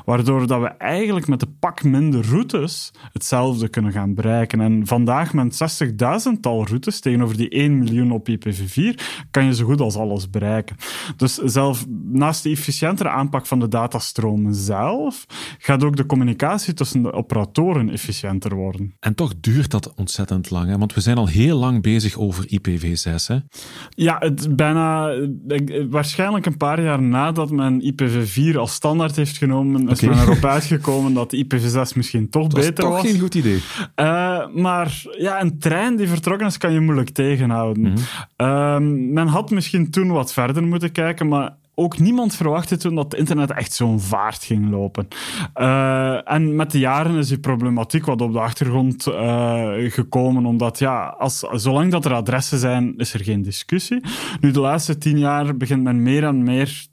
Waardoor 0.06 0.48
dat 0.48 0.62
we 0.62 0.68
eigenlijk 0.68 0.97
eigenlijk 0.98 1.28
met 1.28 1.40
de 1.40 1.48
pak 1.60 1.84
minder 1.84 2.26
routes 2.26 2.92
hetzelfde 3.14 3.68
kunnen 3.68 3.92
gaan 3.92 4.14
bereiken. 4.14 4.62
En 4.62 4.88
vandaag 4.88 5.34
met 5.34 5.82
60.000-tal 5.84 6.68
routes 6.68 7.00
tegenover 7.00 7.38
die 7.38 7.50
1 7.50 7.78
miljoen 7.78 8.12
op 8.12 8.30
IPv4 8.30 9.02
kan 9.32 9.46
je 9.46 9.56
zo 9.56 9.66
goed 9.66 9.82
als 9.82 9.96
alles 9.96 10.30
bereiken. 10.30 10.76
Dus 11.18 11.36
zelf 11.36 11.86
naast 12.04 12.44
de 12.44 12.50
efficiëntere 12.50 13.10
aanpak 13.10 13.46
van 13.46 13.60
de 13.60 13.68
datastromen 13.68 14.56
zelf, 14.56 15.26
gaat 15.58 15.84
ook 15.84 15.96
de 15.96 16.06
communicatie 16.06 16.74
tussen 16.74 17.04
de 17.04 17.14
operatoren 17.14 17.90
efficiënter 17.90 18.56
worden. 18.56 18.96
En 19.00 19.16
toch 19.16 19.34
duurt 19.40 19.72
dat 19.72 19.94
ontzettend 19.96 20.50
lang, 20.50 20.70
hè? 20.70 20.78
want 20.78 20.94
we 20.94 21.02
zijn 21.02 21.18
al 21.18 21.28
heel 21.28 21.58
lang 21.58 21.82
bezig 21.82 22.18
over 22.18 22.46
IPv6. 22.46 23.26
Hè? 23.28 23.38
Ja, 23.90 24.16
het 24.20 24.56
bijna 24.56 25.12
waarschijnlijk 25.90 26.46
een 26.46 26.58
paar 26.58 26.82
jaar 26.82 27.02
nadat 27.02 27.52
men 27.52 27.94
IPv4 27.94 28.56
als 28.56 28.74
standaard 28.74 29.16
heeft 29.16 29.38
genomen, 29.38 29.90
is 29.90 30.02
men 30.02 30.20
erop 30.20 30.46
uitgekomen 30.46 30.86
komen 30.92 31.14
dat 31.14 31.36
IPv6 31.36 31.96
misschien 31.96 32.30
toch 32.30 32.48
beter 32.48 32.64
was. 32.64 32.76
Dat 32.76 32.86
is 32.86 33.02
toch 33.02 33.12
geen 33.12 33.20
goed 33.20 33.36
idee. 33.36 33.62
Uh, 33.96 34.48
maar 34.54 35.04
ja, 35.18 35.42
een 35.42 35.60
trein 35.60 35.96
die 35.96 36.08
vertrokken 36.08 36.48
is, 36.48 36.58
kan 36.58 36.74
je 36.74 36.80
moeilijk 36.80 37.10
tegenhouden. 37.10 37.84
Mm 37.84 37.96
men 39.14 39.28
had 39.28 39.50
misschien 39.50 39.90
toen 39.90 40.12
wat 40.12 40.34
verder 40.34 40.64
moeten 40.64 40.92
kijken, 40.92 41.28
maar 41.28 41.56
ook 41.80 42.00
niemand 42.00 42.36
verwachtte 42.36 42.78
toen 42.78 42.96
dat 42.96 43.04
het 43.04 43.20
internet 43.20 43.52
echt 43.52 43.74
zo'n 43.74 44.00
vaart 44.00 44.44
ging 44.44 44.70
lopen. 44.70 45.08
Uh, 45.56 46.32
en 46.32 46.56
met 46.56 46.72
de 46.72 46.80
jaren 46.80 47.18
is 47.18 47.28
die 47.28 47.40
problematiek 47.40 48.06
wat 48.06 48.22
op 48.22 48.34
de 48.34 48.40
achtergrond 48.40 49.08
uh, 49.08 49.92
gekomen, 49.92 50.46
omdat 50.46 50.80
ja, 50.80 51.16
als, 51.18 51.40
zolang 51.52 51.92
dat 51.92 52.06
er 52.06 52.14
adressen 52.14 52.60
zijn, 52.60 52.94
is 52.98 53.14
er 53.14 53.24
geen 53.24 53.42
discussie. 53.42 54.02
Nu, 54.40 54.52
de 54.52 54.60
laatste 54.60 54.98
tien 54.98 55.20
jaar 55.20 55.58
begint 55.58 55.84
men 55.84 56.04
meer 56.04 56.24
en 56.24 56.44
meer 56.44 56.88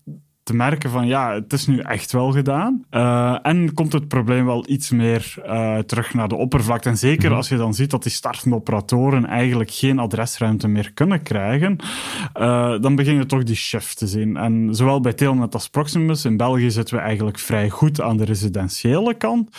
te 0.44 0.54
merken 0.54 0.90
van 0.90 1.06
ja, 1.06 1.34
het 1.34 1.52
is 1.52 1.66
nu 1.66 1.78
echt 1.78 2.12
wel 2.12 2.32
gedaan. 2.32 2.84
Uh, 2.90 3.38
en 3.42 3.74
komt 3.74 3.92
het 3.92 4.08
probleem 4.08 4.46
wel 4.46 4.64
iets 4.68 4.90
meer 4.90 5.34
uh, 5.46 5.78
terug 5.78 6.14
naar 6.14 6.28
de 6.28 6.34
oppervlakte. 6.34 6.88
En 6.88 6.96
zeker 6.96 7.28
mhm. 7.28 7.36
als 7.36 7.48
je 7.48 7.56
dan 7.56 7.74
ziet 7.74 7.90
dat 7.90 8.02
die 8.02 8.12
startende 8.12 8.56
operatoren 8.56 9.26
eigenlijk 9.26 9.70
geen 9.70 9.98
adresruimte 9.98 10.68
meer 10.68 10.92
kunnen 10.92 11.22
krijgen, 11.22 11.76
uh, 12.40 12.80
dan 12.80 12.94
begin 12.94 13.14
je 13.14 13.26
toch 13.26 13.42
die 13.42 13.56
shift 13.56 13.98
te 13.98 14.06
zien. 14.06 14.36
En 14.36 14.68
zowel 14.74 15.00
bij 15.00 15.12
Telnet 15.12 15.54
als 15.54 15.68
Proximus, 15.68 16.24
in 16.24 16.36
België 16.36 16.70
zitten 16.70 16.96
we 16.96 17.00
eigenlijk 17.00 17.38
vrij 17.38 17.70
goed 17.70 18.00
aan 18.00 18.16
de 18.16 18.24
residentiële 18.24 19.14
kant. 19.14 19.56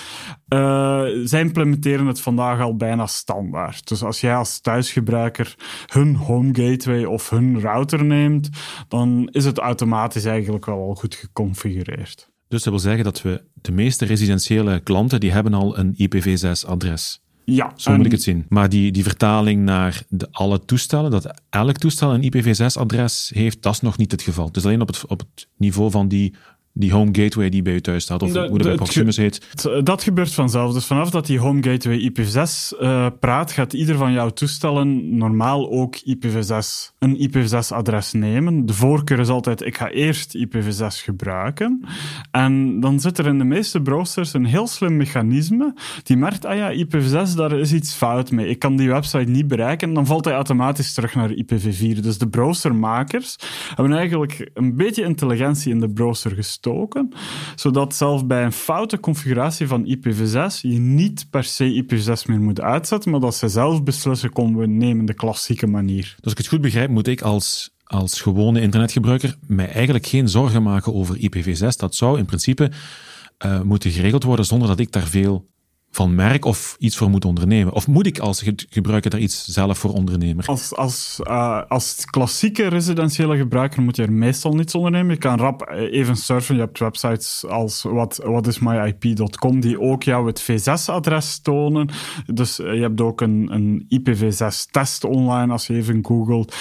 Zij 1.23 1.39
implementeren 1.39 2.05
het 2.05 2.21
vandaag 2.21 2.59
al 2.61 2.75
bijna 2.75 3.07
standaard. 3.07 3.87
Dus 3.87 4.03
als 4.03 4.21
jij 4.21 4.35
als 4.35 4.59
thuisgebruiker 4.59 5.55
hun 5.85 6.15
home 6.15 6.53
gateway 6.53 7.03
of 7.03 7.29
hun 7.29 7.61
router 7.61 8.05
neemt, 8.05 8.49
dan 8.87 9.29
is 9.31 9.45
het 9.45 9.57
automatisch 9.57 10.25
eigenlijk 10.25 10.65
wel 10.65 10.87
al 10.87 10.95
goed 10.95 11.15
geconfigureerd. 11.15 12.29
Dus 12.47 12.63
dat 12.63 12.73
wil 12.73 12.81
zeggen 12.81 13.03
dat 13.03 13.21
we 13.21 13.43
de 13.53 13.71
meeste 13.71 14.05
residentiële 14.05 14.79
klanten 14.79 15.19
die 15.19 15.31
hebben 15.31 15.53
al 15.53 15.77
een 15.77 15.93
IPv6-adres. 15.93 17.23
Ja. 17.45 17.71
Zo 17.75 17.95
moet 17.95 18.05
ik 18.05 18.11
het 18.11 18.23
zien. 18.23 18.45
Maar 18.49 18.69
die, 18.69 18.91
die 18.91 19.03
vertaling 19.03 19.63
naar 19.63 20.03
de, 20.09 20.27
alle 20.31 20.65
toestellen, 20.65 21.11
dat 21.11 21.41
elk 21.49 21.77
toestel 21.77 22.13
een 22.13 22.33
IPv6-adres 22.33 23.29
heeft, 23.33 23.61
dat 23.61 23.73
is 23.73 23.81
nog 23.81 23.97
niet 23.97 24.11
het 24.11 24.21
geval. 24.21 24.51
Dus 24.51 24.65
alleen 24.65 24.81
op 24.81 24.87
het, 24.87 25.05
op 25.07 25.19
het 25.19 25.47
niveau 25.57 25.91
van 25.91 26.07
die 26.07 26.33
die 26.77 26.91
home 26.91 27.09
gateway 27.11 27.49
die 27.49 27.61
bij 27.61 27.73
je 27.73 27.81
thuis 27.81 28.03
staat, 28.03 28.21
of 28.23 28.33
hoe 28.33 28.47
dat 28.47 28.61
bij 28.61 28.75
Proximus 28.75 29.17
heet. 29.17 29.41
Dat 29.83 30.03
gebeurt 30.03 30.33
vanzelf. 30.33 30.73
Dus 30.73 30.85
vanaf 30.85 31.09
dat 31.09 31.25
die 31.25 31.39
home 31.39 31.63
gateway 31.63 32.11
IPv6 32.11 32.79
uh, 32.79 33.07
praat, 33.19 33.51
gaat 33.51 33.73
ieder 33.73 33.95
van 33.97 34.11
jouw 34.11 34.29
toestellen 34.29 35.17
normaal 35.17 35.71
ook 35.71 35.95
IPv6, 35.97 36.93
een 36.99 37.29
IPv6-adres 37.29 38.11
nemen. 38.11 38.65
De 38.65 38.73
voorkeur 38.73 39.19
is 39.19 39.29
altijd, 39.29 39.61
ik 39.61 39.77
ga 39.77 39.89
eerst 39.89 40.37
IPv6 40.37 40.87
gebruiken. 40.87 41.85
En 42.31 42.79
dan 42.79 42.99
zit 42.99 43.17
er 43.17 43.27
in 43.27 43.37
de 43.37 43.43
meeste 43.43 43.81
browsers 43.81 44.33
een 44.33 44.45
heel 44.45 44.67
slim 44.67 44.97
mechanisme 44.97 45.73
die 46.03 46.17
merkt, 46.17 46.45
ah 46.45 46.55
ja, 46.55 46.73
IPv6, 46.73 47.35
daar 47.35 47.59
is 47.59 47.73
iets 47.73 47.93
fout 47.93 48.31
mee. 48.31 48.47
Ik 48.47 48.59
kan 48.59 48.75
die 48.75 48.89
website 48.89 49.31
niet 49.31 49.47
bereiken. 49.47 49.93
Dan 49.93 50.05
valt 50.05 50.25
hij 50.25 50.33
automatisch 50.33 50.93
terug 50.93 51.15
naar 51.15 51.29
IPv4. 51.29 51.99
Dus 52.01 52.17
de 52.17 52.27
browsermakers 52.29 53.35
hebben 53.75 53.97
eigenlijk 53.97 54.49
een 54.53 54.75
beetje 54.75 55.03
intelligentie 55.03 55.71
in 55.71 55.79
de 55.79 55.89
browser 55.89 56.35
zodat 57.55 57.95
zelfs 57.95 58.25
bij 58.25 58.43
een 58.43 58.51
foute 58.51 58.99
configuratie 58.99 59.67
van 59.67 59.97
IPv6 59.97 60.61
je 60.61 60.79
niet 60.79 61.27
per 61.29 61.43
se 61.43 61.83
IPv6 61.83 62.25
meer 62.25 62.41
moet 62.41 62.61
uitzetten, 62.61 63.11
maar 63.11 63.19
dat 63.19 63.35
ze 63.35 63.47
zelf 63.47 63.83
beslissen, 63.83 64.31
komen 64.31 64.59
we 64.59 64.67
nemen 64.67 65.05
de 65.05 65.13
klassieke 65.13 65.67
manier. 65.67 66.03
Dus 66.03 66.23
als 66.23 66.31
ik 66.31 66.37
het 66.37 66.47
goed 66.47 66.61
begrijp, 66.61 66.89
moet 66.89 67.07
ik 67.07 67.21
als 67.21 67.73
als 67.85 68.21
gewone 68.21 68.61
internetgebruiker 68.61 69.35
mij 69.47 69.71
eigenlijk 69.71 70.05
geen 70.05 70.29
zorgen 70.29 70.63
maken 70.63 70.93
over 70.93 71.17
IPv6. 71.17 71.67
Dat 71.77 71.95
zou 71.95 72.17
in 72.17 72.25
principe 72.25 72.71
uh, 73.45 73.61
moeten 73.61 73.91
geregeld 73.91 74.23
worden 74.23 74.45
zonder 74.45 74.67
dat 74.67 74.79
ik 74.79 74.91
daar 74.91 75.07
veel 75.07 75.45
van 75.95 76.15
merk 76.15 76.45
of 76.45 76.75
iets 76.79 76.97
voor 76.97 77.09
moet 77.09 77.25
ondernemen? 77.25 77.73
Of 77.73 77.87
moet 77.87 78.05
ik 78.05 78.19
als 78.19 78.43
gebruiker 78.69 79.09
daar 79.09 79.19
iets 79.19 79.45
zelf 79.45 79.77
voor 79.77 79.93
ondernemen? 79.93 80.45
Als, 80.45 80.75
als, 80.75 81.19
uh, 81.23 81.61
als 81.67 82.05
klassieke 82.05 82.67
residentiële 82.67 83.37
gebruiker 83.37 83.81
moet 83.81 83.95
je 83.95 84.03
er 84.03 84.11
meestal 84.11 84.53
niets 84.53 84.75
ondernemen. 84.75 85.11
Je 85.11 85.17
kan 85.17 85.37
rap 85.37 85.61
eh, 85.61 85.99
even 85.99 86.15
surfen. 86.15 86.55
Je 86.55 86.61
hebt 86.61 86.79
websites 86.79 87.45
als 87.47 87.85
whatismyip.com 88.23 89.59
die 89.59 89.81
ook 89.81 90.03
jou 90.03 90.27
het 90.27 90.41
V6-adres 90.41 91.39
tonen. 91.41 91.89
Dus 92.33 92.59
uh, 92.59 92.73
je 92.73 92.81
hebt 92.81 93.01
ook 93.01 93.21
een, 93.21 93.49
een 93.51 93.85
IPv6-test 93.89 95.03
online 95.05 95.51
als 95.51 95.67
je 95.67 95.73
even 95.73 96.05
googelt. 96.05 96.55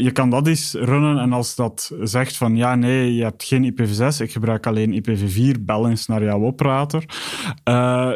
Je 0.00 0.10
kan 0.12 0.30
dat 0.30 0.46
eens 0.46 0.72
runnen 0.72 1.18
en 1.18 1.32
als 1.32 1.54
dat 1.54 1.92
zegt 2.02 2.36
van 2.36 2.56
ja, 2.56 2.74
nee, 2.74 3.14
je 3.14 3.22
hebt 3.22 3.44
geen 3.44 3.72
IPv6, 3.72 4.16
ik 4.18 4.32
gebruik 4.32 4.66
alleen 4.66 5.02
IPv4, 5.02 5.60
bel 5.60 5.88
eens 5.88 6.06
naar 6.06 6.24
jouw 6.24 6.44
operator. 6.44 7.04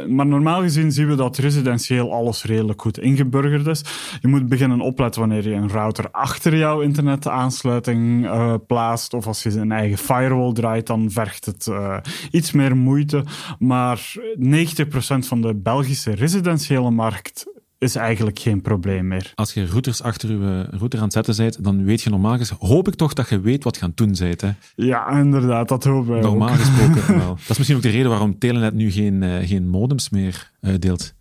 maar 0.09 0.27
gezien 0.53 0.93
zien 0.93 1.09
we 1.09 1.15
dat 1.15 1.37
residentieel 1.37 2.13
alles 2.13 2.45
redelijk 2.45 2.81
goed 2.81 2.99
ingeburgerd 2.99 3.67
is. 3.67 3.85
Je 4.21 4.29
moet 4.29 4.49
beginnen 4.49 4.81
opletten 4.81 5.21
wanneer 5.21 5.49
je 5.49 5.55
een 5.55 5.71
router 5.71 6.11
achter 6.11 6.57
jouw 6.57 6.81
internetaansluiting 6.81 8.25
uh, 8.25 8.55
plaatst. 8.67 9.15
Of 9.15 9.27
als 9.27 9.43
je 9.43 9.51
een 9.51 9.73
eigen 9.73 9.99
firewall 9.99 10.53
draait, 10.53 10.87
dan 10.87 11.11
vergt 11.11 11.45
het 11.45 11.67
uh, 11.67 11.97
iets 12.31 12.53
meer 12.53 12.77
moeite. 12.77 13.25
Maar 13.59 14.13
90% 14.39 14.89
van 15.19 15.41
de 15.41 15.55
Belgische 15.55 16.15
residentiële 16.15 16.91
markt 16.91 17.47
is 17.85 17.95
eigenlijk 17.95 18.39
geen 18.39 18.61
probleem 18.61 19.07
meer. 19.09 19.33
Als 19.35 19.55
je 19.55 19.67
routers 19.67 20.03
achter 20.03 20.31
je 20.31 20.67
router 20.71 20.99
aan 20.99 21.05
het 21.05 21.13
zetten 21.13 21.37
bent, 21.37 21.65
dan 21.65 21.85
weet 21.85 22.03
je 22.03 22.11
normaal 22.11 22.37
gesproken, 22.37 22.67
hoop 22.67 22.89
ik 22.89 22.95
toch 22.95 23.13
dat 23.13 23.29
je 23.29 23.41
weet 23.41 23.65
wat 23.65 23.77
je 23.77 23.83
aan 23.83 23.89
het 23.89 23.97
doen 23.97 24.15
bent. 24.19 24.41
Hè? 24.41 24.51
Ja, 24.77 25.09
inderdaad, 25.09 25.69
dat 25.69 25.85
hoop 25.85 26.09
ik 26.09 26.23
Normaal 26.23 26.49
ook. 26.49 26.55
gesproken 26.55 27.19
wel. 27.19 27.35
Dat 27.47 27.51
is 27.51 27.59
misschien 27.59 27.77
ook 27.77 27.83
de 27.83 27.89
reden 27.91 28.11
waarom 28.11 28.39
Telenet 28.39 28.75
nu 28.75 28.91
geen, 28.91 29.23
uh, 29.23 29.49
geen 29.49 29.69
modems 29.69 30.11
meer 30.11 30.51
uitdeelt. 30.61 31.15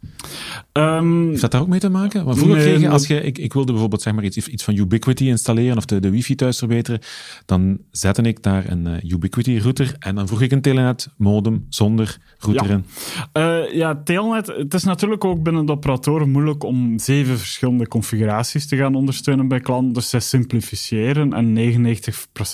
Um, 0.74 1.28
Heeft 1.30 1.42
dat 1.42 1.52
daar 1.52 1.62
ook 1.62 1.68
mee 1.68 1.80
te 1.80 1.90
maken? 1.90 2.26
Want 2.26 2.38
vroeger 2.38 2.58
nee, 2.58 2.68
kreeg 2.68 2.82
je, 2.82 2.90
als 2.90 3.08
je, 3.08 3.22
ik, 3.22 3.38
ik 3.38 3.54
wilde 3.54 3.72
bijvoorbeeld 3.72 4.02
zeg 4.02 4.14
maar 4.14 4.24
iets, 4.24 4.48
iets 4.48 4.64
van 4.64 4.76
Ubiquity 4.76 5.26
installeren 5.26 5.78
of 5.78 5.86
de, 5.86 6.00
de 6.00 6.10
wifi 6.10 6.36
thuis 6.36 6.58
verbeteren, 6.58 7.00
dan 7.46 7.78
zette 7.92 8.22
ik 8.22 8.44
daar 8.44 8.70
een 8.70 8.88
uh, 8.88 9.12
Ubiquity 9.12 9.58
router 9.58 9.96
en 10.00 10.16
dan 10.16 10.28
vroeg 10.28 10.42
ik 10.42 10.52
een 10.52 10.62
Telenet 10.62 11.10
modem 11.18 11.66
zonder 11.70 12.18
router 12.38 12.68
ja. 12.68 12.74
in. 12.74 12.86
Uh, 13.34 13.74
ja, 13.74 14.02
Telnet, 14.04 14.48
het 14.48 14.74
is 14.74 14.84
natuurlijk 14.84 15.26
ook 15.26 15.44
binnen 15.44 15.66
de 15.66 15.72
operatoren 15.72 16.30
moeilijk 16.30 16.64
om 16.64 17.00
zeven 17.00 17.38
verschillende 17.38 17.88
configuraties 17.88 18.68
te 18.68 18.76
gaan 18.76 18.96
ondersteunen 18.96 19.48
bij 19.48 19.60
klanten. 19.60 19.94
Dus 19.94 20.10
zij 20.10 20.20
simplificeren 20.20 21.34
en 21.34 21.74
99% 21.74 22.12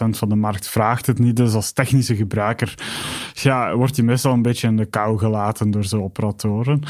van 0.10 0.30
de 0.30 0.36
markt 0.36 0.70
vraagt 0.70 1.06
het 1.06 1.20
niet. 1.20 1.36
Dus 1.36 1.54
als 1.54 1.72
technische 1.72 2.16
gebruiker 2.16 2.74
ja, 3.34 3.76
wordt 3.76 3.96
je 3.96 4.04
meestal 4.04 4.34
een 4.34 4.42
beetje 4.42 4.68
in 4.68 4.78
de 4.78 4.86
kou 4.86 5.18
gelaten 5.18 5.72
door 5.72 5.84
zo'n 5.84 6.04
operatoren. 6.04 6.82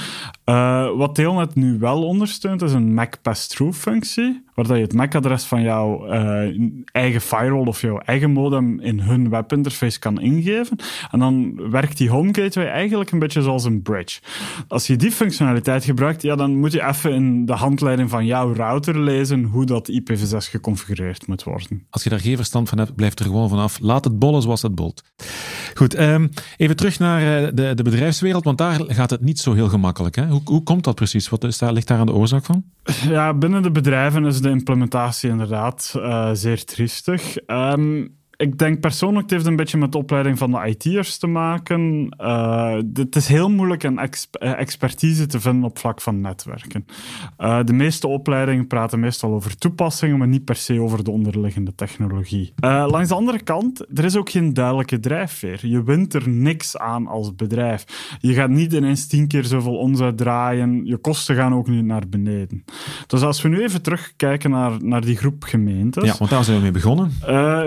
Uh, 0.45 0.68
wat 0.95 1.15
Telnet 1.15 1.55
nu 1.55 1.79
wel 1.79 2.03
ondersteunt, 2.03 2.61
is 2.61 2.73
een 2.73 2.93
MAC 2.93 3.21
pass-through 3.21 3.77
functie, 3.77 4.43
waar 4.59 4.67
dat 4.67 4.77
je 4.77 4.83
het 4.83 4.93
MAC-adres 4.93 5.43
van 5.43 5.61
jouw 5.61 6.13
uh, 6.13 6.69
eigen 6.91 7.21
firewall 7.21 7.65
of 7.65 7.81
jouw 7.81 7.97
eigen 7.97 8.31
modem 8.31 8.79
in 8.79 8.99
hun 8.99 9.29
webinterface 9.29 9.99
kan 9.99 10.21
ingeven. 10.21 10.77
En 11.11 11.19
dan 11.19 11.55
werkt 11.71 11.97
die 11.97 12.09
home 12.09 12.33
gateway 12.33 12.67
eigenlijk 12.67 13.11
een 13.11 13.19
beetje 13.19 13.41
zoals 13.41 13.63
een 13.63 13.81
bridge. 13.81 14.19
Als 14.67 14.87
je 14.87 14.95
die 14.95 15.11
functionaliteit 15.11 15.83
gebruikt, 15.83 16.21
ja, 16.21 16.35
dan 16.35 16.57
moet 16.57 16.71
je 16.71 16.87
even 16.87 17.13
in 17.13 17.45
de 17.45 17.53
handleiding 17.53 18.09
van 18.09 18.25
jouw 18.25 18.53
router 18.53 18.99
lezen 18.99 19.43
hoe 19.43 19.65
dat 19.65 19.91
IPv6 19.91 20.37
geconfigureerd 20.37 21.27
moet 21.27 21.43
worden. 21.43 21.85
Als 21.89 22.03
je 22.03 22.09
daar 22.09 22.19
geen 22.19 22.35
verstand 22.35 22.69
van 22.69 22.77
hebt, 22.77 22.95
blijf 22.95 23.19
er 23.19 23.25
gewoon 23.25 23.49
vanaf. 23.49 23.79
Laat 23.79 24.03
het 24.03 24.19
bollen 24.19 24.41
zoals 24.41 24.61
het 24.61 24.75
bolt. 24.75 25.03
Goed, 25.73 25.99
um, 25.99 26.29
even 26.57 26.75
terug 26.75 26.99
naar 26.99 27.21
uh, 27.21 27.49
de, 27.53 27.73
de 27.75 27.83
bedrijfswereld, 27.83 28.43
want 28.43 28.57
daar 28.57 28.79
gaat 28.87 29.09
het 29.09 29.21
niet 29.21 29.39
zo 29.39 29.53
heel 29.53 29.69
gemakkelijk. 29.69 30.15
Hè? 30.15 30.27
Hoe, 30.27 30.41
hoe 30.43 30.63
komt 30.63 30.83
dat 30.83 30.95
precies? 30.95 31.29
Wat 31.29 31.43
is 31.43 31.57
daar, 31.57 31.73
ligt 31.73 31.87
daar 31.87 31.99
aan 31.99 32.05
de 32.05 32.13
oorzaak 32.13 32.45
van? 32.45 32.63
Ja, 33.07 33.33
binnen 33.33 33.61
de 33.61 33.71
bedrijven 33.71 34.25
is 34.25 34.41
de 34.41 34.48
implementatie 34.49 35.29
inderdaad 35.29 35.93
uh, 35.97 36.29
zeer 36.33 36.65
triestig. 36.65 37.37
Um, 37.47 38.18
ik 38.39 38.57
denk 38.57 38.79
persoonlijk, 38.79 39.21
het 39.21 39.31
heeft 39.31 39.45
een 39.45 39.55
beetje 39.55 39.77
met 39.77 39.91
de 39.91 39.97
opleiding 39.97 40.37
van 40.37 40.51
de 40.51 40.67
IT'ers 40.67 41.17
te 41.17 41.27
maken. 41.27 42.15
Uh, 42.21 42.77
het 42.93 43.15
is 43.15 43.27
heel 43.27 43.49
moeilijk 43.49 43.83
een 43.83 43.97
exp 43.97 44.35
expertise 44.35 45.25
te 45.25 45.39
vinden 45.39 45.63
op 45.63 45.77
vlak 45.77 46.01
van 46.01 46.21
netwerken. 46.21 46.85
Uh, 47.39 47.59
de 47.63 47.73
meeste 47.73 48.07
opleidingen 48.07 48.67
praten 48.67 48.99
meestal 48.99 49.33
over 49.33 49.57
toepassingen, 49.57 50.17
maar 50.17 50.27
niet 50.27 50.45
per 50.45 50.55
se 50.55 50.81
over 50.81 51.03
de 51.03 51.11
onderliggende 51.11 51.75
technologie. 51.75 52.53
Uh, 52.63 52.85
langs 52.89 53.09
de 53.09 53.15
andere 53.15 53.43
kant, 53.43 53.85
er 53.97 54.05
is 54.05 54.15
ook 54.15 54.29
geen 54.29 54.53
duidelijke 54.53 54.99
drijfveer. 54.99 55.67
Je 55.67 55.83
wint 55.83 56.13
er 56.13 56.29
niks 56.29 56.77
aan 56.77 57.07
als 57.07 57.35
bedrijf. 57.35 57.85
Je 58.19 58.33
gaat 58.33 58.49
niet 58.49 58.73
ineens 58.73 59.07
tien 59.07 59.27
keer 59.27 59.43
zoveel 59.43 59.77
omzet 59.77 60.17
draaien. 60.17 60.85
Je 60.85 60.97
kosten 60.97 61.35
gaan 61.35 61.53
ook 61.53 61.67
niet 61.67 61.85
naar 61.85 62.09
beneden. 62.09 62.63
Dus 63.07 63.21
als 63.21 63.41
we 63.41 63.49
nu 63.49 63.63
even 63.63 63.81
terugkijken 63.81 64.49
naar, 64.49 64.83
naar 64.83 65.01
die 65.01 65.17
groep 65.17 65.43
gemeentes. 65.43 66.03
Ja, 66.03 66.15
want 66.17 66.29
daar 66.31 66.43
zijn 66.43 66.57
we 66.57 66.63
mee 66.63 66.71
begonnen. 66.71 67.11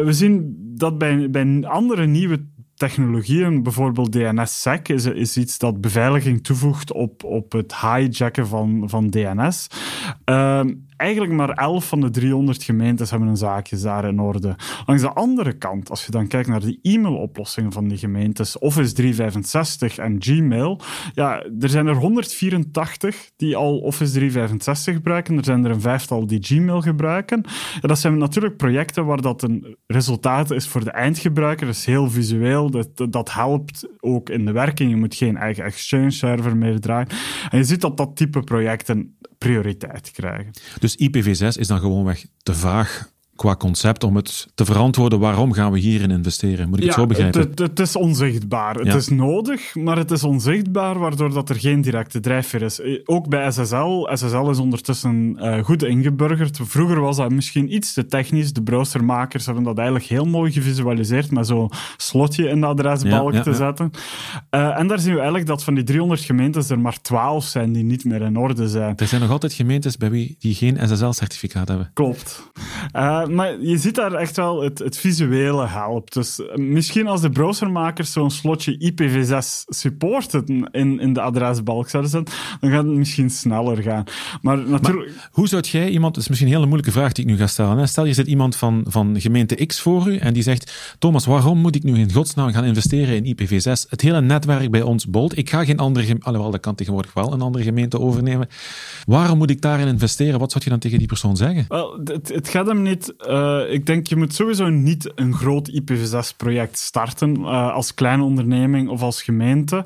we 0.04 0.12
zien 0.12 0.60
dat 0.82 0.98
bij, 0.98 1.64
andere 1.64 2.06
nieuwe 2.06 2.46
technologieën, 2.74 3.62
bijvoorbeeld 3.62 4.12
DNS-sec, 4.12 4.88
is, 4.88 5.04
is 5.04 5.36
iets 5.36 5.58
dat 5.58 5.80
beveiliging 5.80 6.44
toevoegt 6.44 6.92
op, 6.92 7.24
op 7.24 7.52
het 7.52 7.80
hijacken 7.80 8.46
van, 8.46 8.82
van 8.86 9.10
DNS. 9.10 9.66
Uh, 10.24 10.60
eigenlijk 11.02 11.32
maar 11.32 11.50
11 11.50 11.88
van 11.88 12.00
de 12.00 12.10
300 12.10 12.62
gemeentes 12.62 13.10
hebben 13.10 13.28
een 13.28 13.36
zaakje 13.36 13.76
daar 13.76 14.04
in 14.04 14.20
orde. 14.20 14.56
Langs 14.86 15.02
de 15.02 15.12
andere 15.12 15.52
kant, 15.52 15.90
als 15.90 16.04
je 16.04 16.10
dan 16.10 16.26
kijkt 16.26 16.48
naar 16.48 16.60
de 16.60 16.78
e-mailoplossingen 16.82 17.72
van 17.72 17.88
die 17.88 17.98
gemeentes, 17.98 18.58
Office 18.58 18.92
365 18.92 19.98
en 19.98 20.16
Gmail, 20.18 20.80
ja, 21.14 21.42
er 21.60 21.68
zijn 21.68 21.86
er 21.86 21.94
184 21.94 23.30
die 23.36 23.56
al 23.56 23.78
Office 23.78 24.12
365 24.12 24.94
gebruiken. 24.94 25.36
Er 25.36 25.44
zijn 25.44 25.64
er 25.64 25.70
een 25.70 25.80
vijftal 25.80 26.26
die 26.26 26.42
Gmail 26.42 26.80
gebruiken. 26.80 27.44
Dat 27.80 27.98
zijn 27.98 28.18
natuurlijk 28.18 28.56
projecten 28.56 29.06
waar 29.06 29.22
dat 29.22 29.42
een 29.42 29.76
resultaat 29.86 30.50
is 30.50 30.68
voor 30.68 30.84
de 30.84 30.90
eindgebruiker. 30.90 31.66
Dat 31.66 31.74
is 31.74 31.86
heel 31.86 32.10
visueel. 32.10 32.70
Dat, 32.70 33.06
dat 33.10 33.32
helpt 33.32 33.88
ook 34.00 34.28
in 34.28 34.44
de 34.44 34.52
werking. 34.52 34.90
Je 34.90 34.96
moet 34.96 35.14
geen 35.14 35.36
eigen 35.36 35.64
Exchange-server 35.64 36.56
meer 36.56 36.80
draaien. 36.80 37.08
En 37.50 37.58
je 37.58 37.64
ziet 37.64 37.80
dat 37.80 37.96
dat 37.96 38.16
type 38.16 38.40
projecten 38.40 39.16
prioriteit 39.42 40.10
krijgen. 40.10 40.50
Dus 40.78 40.96
IPv6 40.96 41.58
is 41.58 41.66
dan 41.66 41.80
gewoonweg 41.80 42.24
te 42.42 42.54
vaag 42.54 43.11
qua 43.42 43.56
concept 43.56 44.04
om 44.04 44.16
het 44.16 44.48
te 44.54 44.64
verantwoorden 44.64 45.18
waarom 45.18 45.52
gaan 45.52 45.72
we 45.72 45.78
hierin 45.78 46.10
investeren. 46.10 46.68
Moet 46.68 46.78
ik 46.78 46.84
ja, 46.84 46.88
het 46.88 46.98
zo 46.98 47.06
begrijpen? 47.06 47.40
Het, 47.40 47.58
het 47.58 47.78
is 47.78 47.96
onzichtbaar. 47.96 48.78
Ja. 48.78 48.84
Het 48.84 49.02
is 49.02 49.08
nodig, 49.08 49.74
maar 49.74 49.96
het 49.96 50.10
is 50.10 50.24
onzichtbaar, 50.24 50.98
waardoor 50.98 51.32
dat 51.32 51.48
er 51.48 51.54
geen 51.54 51.80
directe 51.80 52.20
drijfveer 52.20 52.62
is. 52.62 52.80
Ook 53.04 53.28
bij 53.28 53.50
SSL. 53.50 54.08
SSL 54.12 54.48
is 54.50 54.58
ondertussen 54.58 55.36
uh, 55.38 55.64
goed 55.64 55.82
ingeburgerd. 55.82 56.58
Vroeger 56.62 57.00
was 57.00 57.16
dat 57.16 57.30
misschien 57.30 57.74
iets 57.74 57.92
te 57.92 58.06
technisch. 58.06 58.52
De 58.52 58.62
browsermakers 58.62 59.46
hebben 59.46 59.64
dat 59.64 59.76
eigenlijk 59.76 60.08
heel 60.08 60.24
mooi 60.24 60.52
gevisualiseerd 60.52 61.30
met 61.30 61.46
zo'n 61.46 61.70
slotje 61.96 62.48
in 62.48 62.60
de 62.60 62.66
adresbalk 62.66 63.32
ja, 63.32 63.42
te 63.42 63.54
zetten. 63.54 63.90
Uh, 64.50 64.78
en 64.78 64.86
daar 64.86 64.98
zien 64.98 65.12
we 65.12 65.18
eigenlijk 65.18 65.46
dat 65.46 65.64
van 65.64 65.74
die 65.74 65.84
300 65.84 66.20
gemeentes 66.20 66.70
er 66.70 66.78
maar 66.78 67.00
12 67.00 67.44
zijn 67.44 67.72
die 67.72 67.84
niet 67.84 68.04
meer 68.04 68.22
in 68.22 68.36
orde 68.36 68.68
zijn. 68.68 68.96
Er 68.96 69.06
zijn 69.06 69.20
nog 69.20 69.30
altijd 69.30 69.52
gemeentes 69.52 69.96
bij 69.96 70.10
wie 70.10 70.36
die 70.38 70.54
geen 70.54 70.78
SSL-certificaat 70.88 71.68
hebben. 71.68 71.90
Klopt. 71.94 72.50
Uh, 72.96 73.26
maar 73.34 73.60
je 73.60 73.78
ziet 73.78 73.94
daar 73.94 74.12
echt 74.12 74.36
wel 74.36 74.62
het, 74.62 74.78
het 74.78 74.96
visuele 74.96 75.66
helpt. 75.66 76.12
Dus 76.12 76.40
misschien 76.54 77.06
als 77.06 77.20
de 77.20 77.30
browsermakers 77.30 78.12
zo'n 78.12 78.30
slotje 78.30 78.92
IPv6 78.92 79.64
supporten 79.66 80.68
in, 80.72 81.00
in 81.00 81.12
de 81.12 81.20
adresbalk 81.20 81.88
zouden 81.88 82.10
zetten, 82.10 82.34
dan 82.60 82.70
gaat 82.70 82.84
het 82.84 82.92
misschien 82.92 83.30
sneller 83.30 83.82
gaan. 83.82 84.04
Maar 84.42 84.58
natuurlijk... 84.58 85.14
Maar 85.14 85.28
hoe 85.32 85.48
zou 85.48 85.62
jij 85.62 85.88
iemand... 85.88 86.14
Dat 86.14 86.22
is 86.22 86.28
misschien 86.28 86.48
een 86.48 86.56
hele 86.56 86.68
moeilijke 86.68 86.98
vraag 86.98 87.12
die 87.12 87.24
ik 87.24 87.30
nu 87.30 87.36
ga 87.36 87.46
stellen. 87.46 87.78
Hè? 87.78 87.86
Stel, 87.86 88.04
je 88.04 88.12
zit 88.12 88.26
iemand 88.26 88.56
van, 88.56 88.84
van 88.88 89.20
gemeente 89.20 89.66
X 89.66 89.80
voor 89.80 90.08
u 90.08 90.16
en 90.16 90.32
die 90.32 90.42
zegt 90.42 90.96
Thomas, 90.98 91.26
waarom 91.26 91.58
moet 91.58 91.74
ik 91.74 91.82
nu 91.82 91.98
in 91.98 92.12
godsnaam 92.12 92.52
gaan 92.52 92.64
investeren 92.64 93.24
in 93.24 93.36
IPv6? 93.36 93.88
Het 93.88 94.00
hele 94.00 94.20
netwerk 94.20 94.70
bij 94.70 94.82
ons 94.82 95.06
bolt. 95.06 95.36
Ik 95.36 95.50
ga 95.50 95.64
geen 95.64 95.78
andere... 95.78 96.06
Gem... 96.06 96.18
Alhoewel, 96.20 96.50
dat 96.50 96.60
kan 96.60 96.74
tegenwoordig 96.74 97.12
wel 97.12 97.32
een 97.32 97.40
andere 97.40 97.64
gemeente 97.64 98.00
overnemen. 98.00 98.48
Waarom 99.06 99.38
moet 99.38 99.50
ik 99.50 99.60
daarin 99.60 99.86
investeren? 99.88 100.38
Wat 100.38 100.50
zou 100.50 100.64
je 100.64 100.70
dan 100.70 100.78
tegen 100.78 100.98
die 100.98 101.06
persoon 101.06 101.36
zeggen? 101.36 101.64
Wel, 101.68 102.00
het, 102.04 102.28
het 102.28 102.48
gaat 102.48 102.66
hem 102.66 102.82
niet... 102.82 103.11
Uh, 103.28 103.72
ik 103.72 103.86
denk, 103.86 104.06
je 104.06 104.16
moet 104.16 104.34
sowieso 104.34 104.68
niet 104.68 105.12
een 105.14 105.34
groot 105.34 105.70
IPv6-project 105.70 106.78
starten 106.78 107.36
uh, 107.40 107.72
als 107.72 107.94
kleine 107.94 108.22
onderneming 108.22 108.88
of 108.88 109.02
als 109.02 109.22
gemeente. 109.22 109.76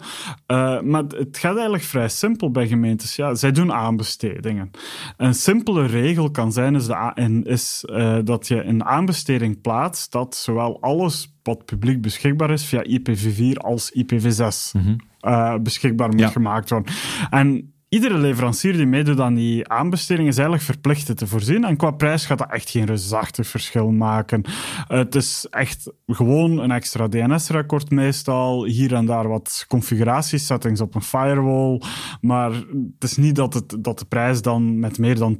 Uh, 0.46 0.80
maar 0.80 1.02
het 1.02 1.38
gaat 1.38 1.54
eigenlijk 1.54 1.84
vrij 1.84 2.08
simpel 2.08 2.50
bij 2.50 2.66
gemeentes. 2.68 3.16
Ja, 3.16 3.34
zij 3.34 3.52
doen 3.52 3.72
aanbestedingen. 3.72 4.70
Een 5.16 5.34
simpele 5.34 5.86
regel 5.86 6.30
kan 6.30 6.52
zijn 6.52 6.74
is, 6.74 6.86
de 6.86 7.10
en 7.14 7.44
is 7.44 7.84
dat 8.24 8.48
je 8.48 8.62
een 8.64 8.84
aanbesteding 8.84 9.60
plaatst 9.60 10.12
dat 10.12 10.34
zowel 10.36 10.80
alles 10.80 11.34
wat 11.42 11.64
publiek 11.64 12.00
beschikbaar 12.00 12.50
is 12.50 12.64
via 12.64 12.84
IPv4 12.84 13.56
als 13.56 13.90
IPv6 13.92 14.72
Mhm. 14.72 15.62
beschikbaar 15.62 16.08
moet 16.08 16.20
Ja. 16.20 16.28
gemaakt 16.28 16.70
worden. 16.70 16.92
En 17.30 17.72
iedere 17.88 18.18
leverancier 18.18 18.72
die 18.72 18.86
meedoet 18.86 19.20
aan 19.20 19.34
die 19.34 19.68
aanbesteding 19.68 20.28
is 20.28 20.36
eigenlijk 20.36 20.66
verplicht 20.66 21.16
te 21.16 21.26
voorzien. 21.26 21.64
En 21.64 21.76
qua 21.76 21.90
prijs 21.90 22.26
gaat 22.26 22.38
dat 22.38 22.52
echt 22.52 22.70
geen 22.70 22.84
reusachtig 22.84 23.46
verschil 23.46 23.90
maken. 23.90 24.44
Het 24.88 25.14
is 25.14 25.46
echt 25.50 25.92
gewoon 26.06 26.58
een 26.58 26.70
extra 26.70 27.08
DNS-record 27.08 27.90
meestal. 27.90 28.64
Hier 28.64 28.94
en 28.94 29.06
daar 29.06 29.28
wat 29.28 29.64
configuratiesettings 29.68 30.80
op 30.80 30.94
een 30.94 31.02
firewall. 31.02 31.80
Maar 32.20 32.50
het 32.50 33.10
is 33.10 33.16
niet 33.16 33.34
dat, 33.34 33.54
het, 33.54 33.76
dat 33.80 33.98
de 33.98 34.04
prijs 34.04 34.42
dan 34.42 34.78
met 34.78 34.98
meer 34.98 35.18
dan 35.18 35.38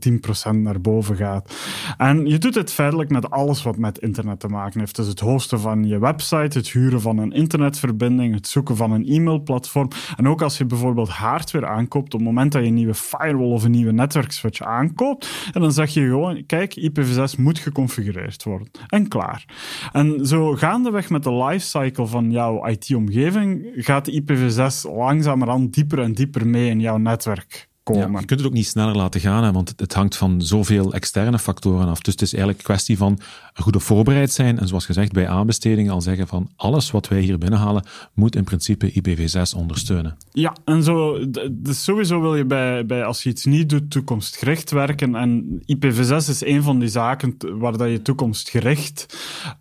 10% 0.53 0.57
naar 0.57 0.81
boven 0.81 1.17
gaat. 1.17 1.55
En 1.97 2.27
je 2.27 2.39
doet 2.39 2.55
het 2.55 2.73
feitelijk 2.73 3.11
met 3.11 3.31
alles 3.31 3.63
wat 3.63 3.77
met 3.77 3.99
internet 3.99 4.41
te 4.41 4.49
maken 4.49 4.81
heeft. 4.81 4.97
Dus 4.97 5.07
het 5.07 5.21
hosten 5.21 5.61
van 5.61 5.85
je 5.85 5.99
website, 5.99 6.59
het 6.59 6.71
huren 6.71 7.01
van 7.01 7.19
een 7.19 7.33
internetverbinding, 7.33 8.35
het 8.35 8.49
zoeken 8.49 8.77
van 8.77 8.93
een 8.93 9.07
e-mailplatform. 9.07 9.89
En 10.17 10.29
ook 10.29 10.43
als 10.43 10.59
je 10.59 10.65
bijvoorbeeld 10.65 11.09
hardware 11.09 11.67
aankoopt, 11.67 12.15
op 12.15 12.21
het 12.21 12.36
dat 12.53 12.63
je 12.63 12.69
een 12.69 12.75
nieuwe 12.75 12.95
firewall 12.95 13.51
of 13.51 13.65
een 13.65 13.71
nieuwe 13.71 13.93
netwerkswitch 13.93 14.61
aankoopt, 14.61 15.51
en 15.53 15.61
dan 15.61 15.73
zeg 15.73 15.91
je 15.91 16.01
gewoon, 16.01 16.47
kijk, 16.47 16.79
IPv6 16.81 17.39
moet 17.39 17.59
geconfigureerd 17.59 18.43
worden. 18.43 18.71
En 18.89 19.09
klaar. 19.09 19.45
En 19.93 20.27
zo 20.27 20.55
gaandeweg 20.55 21.11
met 21.11 21.23
de 21.23 21.35
lifecycle 21.35 22.07
van 22.07 22.31
jouw 22.31 22.67
IT-omgeving 22.67 23.73
gaat 23.77 24.11
IPv6 24.11 24.95
langzamerhand 24.95 25.75
dieper 25.75 25.99
en 25.99 26.13
dieper 26.13 26.47
mee 26.47 26.71
in 26.71 26.81
jouw 26.81 26.97
netwerk 26.97 27.66
komen. 27.93 28.13
Ja, 28.13 28.21
je 28.21 28.27
kunt 28.27 28.41
het 28.41 28.49
ook 28.49 28.55
niet 28.55 28.67
sneller 28.67 28.97
laten 28.97 29.21
gaan, 29.21 29.45
hè, 29.45 29.53
want 29.53 29.73
het 29.77 29.95
hangt 29.95 30.17
van 30.17 30.43
zoveel 30.43 30.93
externe 30.93 31.39
factoren 31.39 31.89
af. 31.89 32.01
Dus 32.01 32.13
het 32.13 32.23
is 32.23 32.33
eigenlijk 32.33 32.59
een 32.59 32.75
kwestie 32.75 32.97
van 32.97 33.19
goed 33.55 33.77
op 33.77 33.83
voorbereid 33.83 34.33
zijn. 34.33 34.59
En 34.59 34.69
zoals 34.69 34.85
gezegd, 34.85 35.13
bij 35.13 35.29
aanbestedingen 35.29 35.93
al 35.93 36.01
zeggen 36.01 36.27
van 36.27 36.51
alles 36.57 36.91
wat 36.91 37.09
wij 37.09 37.21
hier 37.21 37.39
binnenhalen, 37.39 37.85
moet 38.15 38.37
in 38.37 38.45
principe 38.45 38.93
IPv6 38.93 39.57
ondersteunen. 39.57 40.17
Ja, 40.33 40.57
en 40.65 40.83
zo, 40.83 41.19
dus 41.51 41.85
sowieso 41.85 42.21
wil 42.21 42.37
je 42.37 42.45
bij, 42.45 42.87
bij, 42.87 43.05
als 43.05 43.23
je 43.23 43.29
iets 43.29 43.45
niet 43.45 43.69
doet, 43.69 43.91
toekomstgericht 43.91 44.71
werken. 44.71 45.15
En 45.15 45.63
IPv6 45.77 46.17
is 46.17 46.45
een 46.45 46.63
van 46.63 46.79
die 46.79 46.89
zaken 46.89 47.37
waar 47.59 47.77
dat 47.77 47.91
je 47.91 48.03
toekomstgericht... 48.03 49.07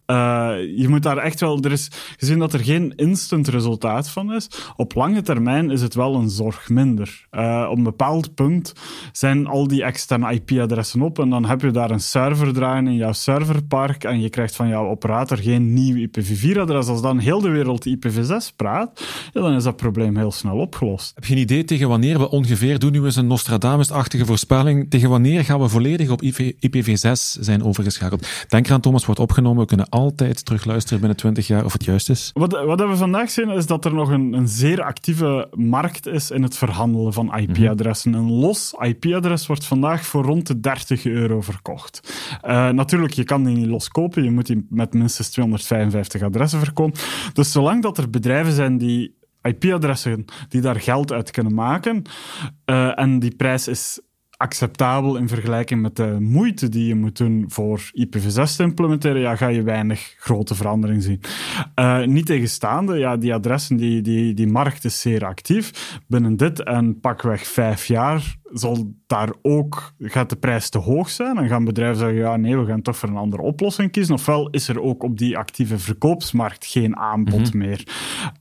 Uh, 0.07 0.53
je 0.77 0.85
moet 0.87 1.03
daar 1.03 1.17
echt 1.17 1.39
wel... 1.39 1.59
Er 1.61 1.71
is 1.71 1.91
gezien 2.17 2.39
dat 2.39 2.53
er 2.53 2.59
geen 2.63 2.93
instant 2.95 3.47
resultaat 3.47 4.09
van 4.09 4.33
is. 4.33 4.47
Op 4.75 4.95
lange 4.95 5.21
termijn 5.21 5.71
is 5.71 5.81
het 5.81 5.95
wel 5.95 6.15
een 6.15 6.29
zorg 6.29 6.69
minder. 6.69 7.27
Uh, 7.31 7.67
op 7.69 7.77
een 7.77 7.83
bepaald 7.83 8.35
punt 8.35 8.73
zijn 9.11 9.47
al 9.47 9.67
die 9.67 9.83
externe 9.83 10.33
IP-adressen 10.33 11.01
op 11.01 11.19
en 11.19 11.29
dan 11.29 11.45
heb 11.45 11.61
je 11.61 11.71
daar 11.71 11.91
een 11.91 11.99
server 11.99 12.53
draaien 12.53 12.87
in 12.87 12.95
jouw 12.95 13.11
serverpark 13.11 14.03
en 14.03 14.21
je 14.21 14.29
krijgt 14.29 14.55
van 14.55 14.67
jouw 14.67 14.87
operator 14.87 15.37
geen 15.37 15.73
nieuw 15.73 16.07
IPv4-adres. 16.07 16.87
Als 16.87 17.01
dan 17.01 17.19
heel 17.19 17.41
de 17.41 17.49
wereld 17.49 17.87
IPv6 17.87 18.55
praat, 18.55 19.05
dan 19.33 19.53
is 19.53 19.63
dat 19.63 19.75
probleem 19.75 20.17
heel 20.17 20.31
snel 20.31 20.57
opgelost. 20.57 21.11
Heb 21.15 21.25
je 21.25 21.33
een 21.33 21.39
idee 21.41 21.63
tegen 21.63 21.87
wanneer 21.87 22.19
we 22.19 22.29
ongeveer, 22.29 22.79
doen 22.79 22.91
nu 22.91 23.05
eens 23.05 23.15
een 23.15 23.27
Nostradamus-achtige 23.27 24.25
voorspelling, 24.25 24.89
tegen 24.89 25.09
wanneer 25.09 25.43
gaan 25.43 25.59
we 25.59 25.69
volledig 25.69 26.09
op 26.09 26.21
IPv6 26.23 27.11
zijn 27.39 27.63
overgeschakeld? 27.63 28.27
Denk 28.47 28.67
eraan, 28.67 28.81
Thomas 28.81 29.05
wordt 29.05 29.21
opgenomen, 29.21 29.61
we 29.61 29.67
kunnen 29.67 29.89
altijd 29.95 30.45
terugluisteren 30.45 30.99
binnen 30.99 31.17
20 31.17 31.47
jaar 31.47 31.65
of 31.65 31.73
het 31.73 31.83
juist 31.85 32.09
is. 32.09 32.31
Wat, 32.33 32.51
wat 32.51 32.79
we 32.79 32.95
vandaag 32.95 33.29
zien 33.29 33.49
is 33.49 33.65
dat 33.65 33.85
er 33.85 33.93
nog 33.93 34.09
een, 34.09 34.33
een 34.33 34.47
zeer 34.47 34.81
actieve 34.81 35.47
markt 35.53 36.07
is 36.07 36.31
in 36.31 36.43
het 36.43 36.57
verhandelen 36.57 37.13
van 37.13 37.37
IP-adressen. 37.37 38.13
Een 38.13 38.31
los 38.31 38.75
IP-adres 38.79 39.47
wordt 39.47 39.65
vandaag 39.65 40.05
voor 40.05 40.23
rond 40.23 40.47
de 40.47 40.59
30 40.59 41.05
euro 41.05 41.41
verkocht. 41.41 42.15
Uh, 42.43 42.69
natuurlijk, 42.69 43.13
je 43.13 43.23
kan 43.23 43.43
die 43.43 43.55
niet 43.55 43.67
los 43.67 43.89
kopen, 43.89 44.23
je 44.23 44.31
moet 44.31 44.45
die 44.45 44.65
met 44.69 44.93
minstens 44.93 45.29
255 45.29 46.21
adressen 46.21 46.59
verkopen. 46.59 46.99
Dus 47.33 47.51
zolang 47.51 47.81
dat 47.81 47.97
er 47.97 48.09
bedrijven 48.09 48.53
zijn 48.53 48.77
die 48.77 49.15
IP-adressen 49.41 50.25
die 50.49 50.61
daar 50.61 50.79
geld 50.79 51.11
uit 51.11 51.31
kunnen 51.31 51.53
maken. 51.53 52.01
Uh, 52.65 52.99
en 52.99 53.19
die 53.19 53.35
prijs 53.35 53.67
is 53.67 53.99
acceptabel 54.37 55.15
in 55.15 55.27
vergelijking 55.27 55.81
met 55.81 55.95
de 55.95 56.17
moeite 56.19 56.69
die 56.69 56.87
je 56.87 56.95
moet 56.95 57.17
doen 57.17 57.45
voor 57.47 57.81
IPv6 57.81 58.55
te 58.55 58.63
implementeren, 58.63 59.21
ja, 59.21 59.35
ga 59.35 59.47
je 59.47 59.63
weinig 59.63 60.15
grote 60.17 60.55
verandering 60.55 61.03
zien. 61.03 61.21
Uh, 61.79 62.05
niet 62.05 62.25
tegenstaande, 62.25 62.97
ja, 62.97 63.17
die 63.17 63.33
adressen, 63.33 63.77
die, 63.77 64.01
die, 64.01 64.33
die 64.33 64.47
markt 64.47 64.85
is 64.85 65.01
zeer 65.01 65.25
actief. 65.25 65.99
Binnen 66.07 66.37
dit 66.37 66.63
en 66.63 66.99
pakweg 66.99 67.47
vijf 67.47 67.85
jaar 67.85 68.35
zal 68.59 68.93
daar 69.07 69.33
ook, 69.41 69.93
gaat 69.99 70.29
de 70.29 70.35
prijs 70.35 70.69
te 70.69 70.77
hoog 70.77 71.09
zijn 71.09 71.37
en 71.37 71.47
gaan 71.47 71.65
bedrijven 71.65 71.97
zeggen, 71.97 72.17
ja 72.17 72.35
nee, 72.35 72.57
we 72.57 72.65
gaan 72.65 72.81
toch 72.81 72.97
voor 72.97 73.09
een 73.09 73.15
andere 73.15 73.41
oplossing 73.41 73.91
kiezen. 73.91 74.13
Ofwel 74.13 74.49
is 74.49 74.67
er 74.67 74.81
ook 74.81 75.03
op 75.03 75.17
die 75.17 75.37
actieve 75.37 75.79
verkoopsmarkt 75.79 76.65
geen 76.65 76.97
aanbod 76.97 77.53
mm 77.53 77.53
meer. 77.55 77.87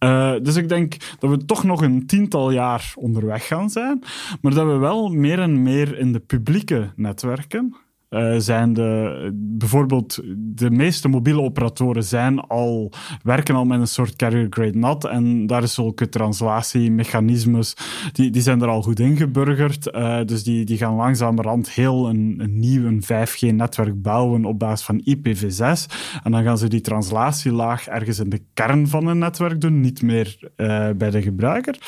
Uh, 0.01 0.35
dus 0.43 0.57
ik 0.57 0.69
denk 0.69 0.97
dat 1.19 1.31
we 1.31 1.45
toch 1.45 1.65
nog 1.65 1.83
een 1.83 2.07
tiental 2.07 2.51
jaar 2.51 2.93
onderweg 2.97 3.47
gaan 3.47 3.71
zijn, 3.71 4.03
maar 4.41 4.55
dat 4.55 4.67
we 4.67 4.77
wel 4.77 5.09
meer 5.09 5.39
en 5.39 5.63
meer 5.63 5.99
in 5.99 6.13
de 6.13 6.21
publieke 6.21 6.93
netwerken 6.97 7.75
uh, 8.15 8.35
zijn 8.39 8.73
de, 8.73 9.31
bijvoorbeeld 9.35 10.21
de 10.37 10.71
meeste 10.71 11.09
mobiele 11.09 11.41
operatoren 11.41 12.05
zijn 12.05 12.41
al, 12.41 12.93
werken 13.23 13.55
al 13.55 13.65
met 13.65 13.81
een 13.81 13.87
soort 13.87 14.17
carrier 14.17 14.47
grade 14.51 14.79
NAT 14.79 15.05
en 15.05 15.47
daar 15.47 15.63
is 15.63 15.75
zulke 15.75 16.09
translatiemechanismes, 16.09 17.77
die, 18.13 18.31
die 18.31 18.43
zijn 18.43 18.63
er 18.63 18.69
al 18.69 18.83
goed 18.83 19.01
ingeburgerd. 19.01 19.89
Uh, 19.93 20.21
dus 20.25 20.43
die, 20.43 20.65
die 20.65 20.77
gaan 20.77 20.95
langzamerhand 20.95 21.71
heel 21.71 22.09
een, 22.09 22.35
een 22.39 22.59
nieuw 22.59 23.01
5G-netwerk 23.01 24.03
bouwen 24.03 24.45
op 24.45 24.59
basis 24.59 24.87
van 24.87 25.01
IPv6. 25.01 25.95
En 26.23 26.31
dan 26.31 26.43
gaan 26.43 26.59
ze 26.59 26.69
die 26.69 26.81
translatielaag 26.81 27.87
ergens 27.87 28.19
in 28.19 28.29
de 28.29 28.43
kern 28.55 28.89
van 28.89 29.07
een 29.07 29.19
netwerk 29.19 29.61
doen, 29.61 29.81
niet 29.81 30.03
meer 30.03 30.39
uh, 30.57 30.89
bij 30.97 31.11
de 31.11 31.23
gebruiker. 31.23 31.79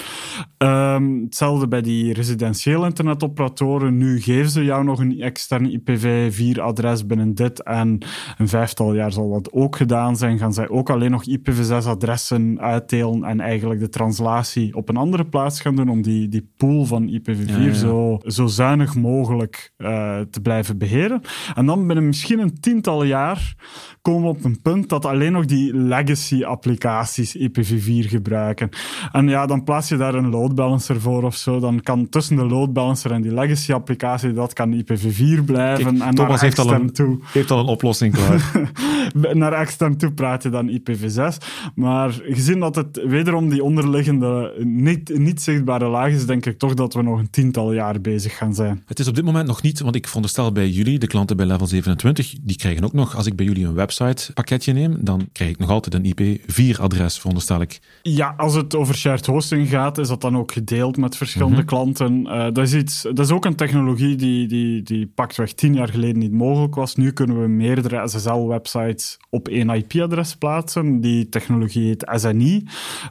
Um, 0.59 1.23
hetzelfde 1.25 1.69
bij 1.69 1.83
die 1.83 2.13
residentiële 2.13 2.85
internetoperatoren. 2.87 3.97
Nu 3.97 4.21
geven 4.21 4.51
ze 4.51 4.65
jou 4.65 4.85
nog 4.85 5.01
een 5.01 5.21
externe 5.21 5.71
IPv 5.71 6.16
vier 6.31 6.61
adres 6.61 7.07
binnen 7.07 7.35
dit 7.35 7.63
en 7.63 7.99
een 8.39 8.49
vijftal 8.49 8.95
jaar 8.95 9.13
zal 9.13 9.33
dat 9.33 9.53
ook 9.53 9.77
gedaan 9.77 10.17
zijn. 10.17 10.39
Gaan 10.39 10.53
zij 10.53 10.69
ook 10.69 10.91
alleen 10.91 11.11
nog 11.11 11.25
IPv6-adressen 11.29 12.61
uitdelen 12.61 13.25
en 13.25 13.41
eigenlijk 13.41 13.81
de 13.81 13.89
translatie 13.89 14.75
op 14.75 14.89
een 14.89 14.97
andere 14.97 15.25
plaats 15.25 15.61
gaan 15.61 15.77
doen 15.77 15.89
om 15.89 16.03
die, 16.03 16.29
die 16.29 16.51
pool 16.57 16.85
van 16.85 17.21
IPv4 17.21 17.71
Zo, 17.71 18.19
zo 18.25 18.47
zuinig 18.47 18.95
mogelijk 18.95 19.73
uh, 19.79 20.21
te 20.31 20.41
blijven 20.41 20.79
beheren. 20.79 21.21
En 21.55 21.67
dan 21.67 21.87
binnen 21.87 22.07
misschien 22.07 22.39
een 22.39 22.61
tiental 22.61 23.05
jaar 23.05 23.55
komen 24.03 24.23
we 24.23 24.29
op 24.29 24.45
een 24.45 24.63
punt 24.63 24.89
dat 24.89 25.05
alleen 25.05 25.33
nog 25.33 25.45
die 25.45 25.77
legacy-applicaties 25.77 27.37
IPv4 27.37 28.09
gebruiken. 28.09 28.69
En 29.13 29.29
ja, 29.29 29.47
dan 29.47 29.65
plaats 29.65 29.89
je 29.89 29.97
daar 29.97 30.15
een 30.15 30.31
load 30.31 30.55
balancer 30.55 31.01
voor 31.01 31.23
of 31.23 31.37
zo. 31.37 31.61
Dan 31.61 31.81
kan 31.81 32.09
tussen 32.09 32.37
de 32.37 32.45
load 32.45 32.73
balancer 32.73 33.13
en 33.13 33.23
die 33.23 33.35
legacy-applicatie, 33.35 34.33
dat 34.33 34.53
kan 34.53 34.85
IPv4 34.85 35.45
blijven. 35.45 36.03
En 36.07 36.15
Thomas 36.15 36.41
heeft 36.41 36.59
al, 36.59 36.73
een, 36.73 36.93
toe, 36.93 37.19
heeft 37.23 37.51
al 37.51 37.59
een 37.59 37.67
oplossing 37.67 38.15
klaar. 38.15 38.71
naar 39.37 39.53
extern 39.53 39.97
toe 39.97 40.13
praat 40.13 40.43
je 40.43 40.49
dan 40.49 40.81
IPv6. 40.81 41.37
Maar 41.75 42.11
gezien 42.23 42.61
dat 42.61 42.75
het 42.77 43.03
wederom 43.07 43.49
die 43.49 43.63
onderliggende 43.63 44.55
niet, 44.59 45.19
niet 45.19 45.43
zichtbare 45.43 45.89
laag 45.89 46.11
is, 46.11 46.27
denk 46.27 46.47
ik 46.47 46.59
toch 46.59 46.75
dat 46.75 46.95
we 46.95 47.03
nog 47.03 47.19
een 47.19 47.31
tiental 47.31 47.73
jaar 47.73 48.01
bezig 48.01 48.37
gaan 48.37 48.55
zijn. 48.55 48.83
Het 48.87 48.99
is 48.99 49.09
op 49.09 49.15
dit 49.15 49.25
moment 49.25 49.47
nog 49.47 49.63
niet, 49.63 49.81
want 49.81 49.95
ik 49.95 50.07
veronderstel 50.07 50.53
bij 50.53 50.69
jullie, 50.69 50.99
de 50.99 51.07
klanten 51.07 51.37
bij 51.37 51.47
Level 51.47 51.67
27, 51.67 52.35
die 52.41 52.57
krijgen 52.57 52.85
ook 52.85 52.93
nog, 52.93 53.17
als 53.17 53.27
ik 53.27 53.37
bij 53.37 53.47
jullie 53.47 53.67
een 53.67 53.75
website 53.75 54.33
pakketje 54.33 54.73
neem, 54.73 54.97
dan 55.01 55.29
krijg 55.33 55.51
ik 55.51 55.59
nog 55.59 55.71
altijd 55.71 55.95
een 55.95 56.13
IP4-adres, 56.15 57.19
veronderstel 57.19 57.61
ik. 57.61 57.81
Ja, 58.03 58.35
als 58.37 58.55
het 58.55 58.75
over 58.75 58.95
shared 58.95 59.27
hosting 59.27 59.69
gaat, 59.69 59.99
is 59.99 60.09
dat 60.09 60.21
dan 60.21 60.37
ook 60.37 60.53
gedeeld 60.53 60.97
met 60.97 61.17
verschillende 61.17 61.57
mhm. 61.57 61.67
klanten. 61.67 62.21
Uh, 62.21 62.45
dat, 62.53 62.59
is 62.59 62.75
iets, 62.75 63.03
dat 63.03 63.19
is 63.19 63.31
ook 63.31 63.45
een 63.45 63.57
technologie 63.57 64.17
die, 64.17 64.47
die, 64.47 64.83
die 64.83 65.07
pakweg 65.15 65.53
tien 65.53 65.75
jaar 65.75 65.86
geleden 65.91 66.19
niet 66.19 66.33
mogelijk 66.33 66.75
was. 66.75 66.97
Nu 66.97 67.13
kunnen 67.13 67.41
we 67.41 67.49
meerdere 67.49 68.09
SSL-websites 68.09 69.19
op 69.31 69.49
één 69.49 69.71
IP-adres 69.71 70.37
plaatsen. 70.37 71.01
Die 71.01 71.29
technologie 71.29 71.87
heet 71.87 72.11
SNI, 72.15 72.65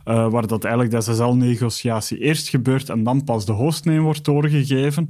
uh, 0.06 0.30
waar 0.30 0.48
dat 0.48 0.64
eigenlijk 0.64 0.96
de 0.96 1.02
SSL-negotiatie 1.02 2.18
eerst 2.20 2.50
gebeurt 2.50 2.90
en 2.90 3.04
dan 3.04 3.24
pas 3.24 3.46
de 3.46 3.52
hostname 3.52 4.00
wordt 4.00 4.26
doorgegeven. 4.26 5.06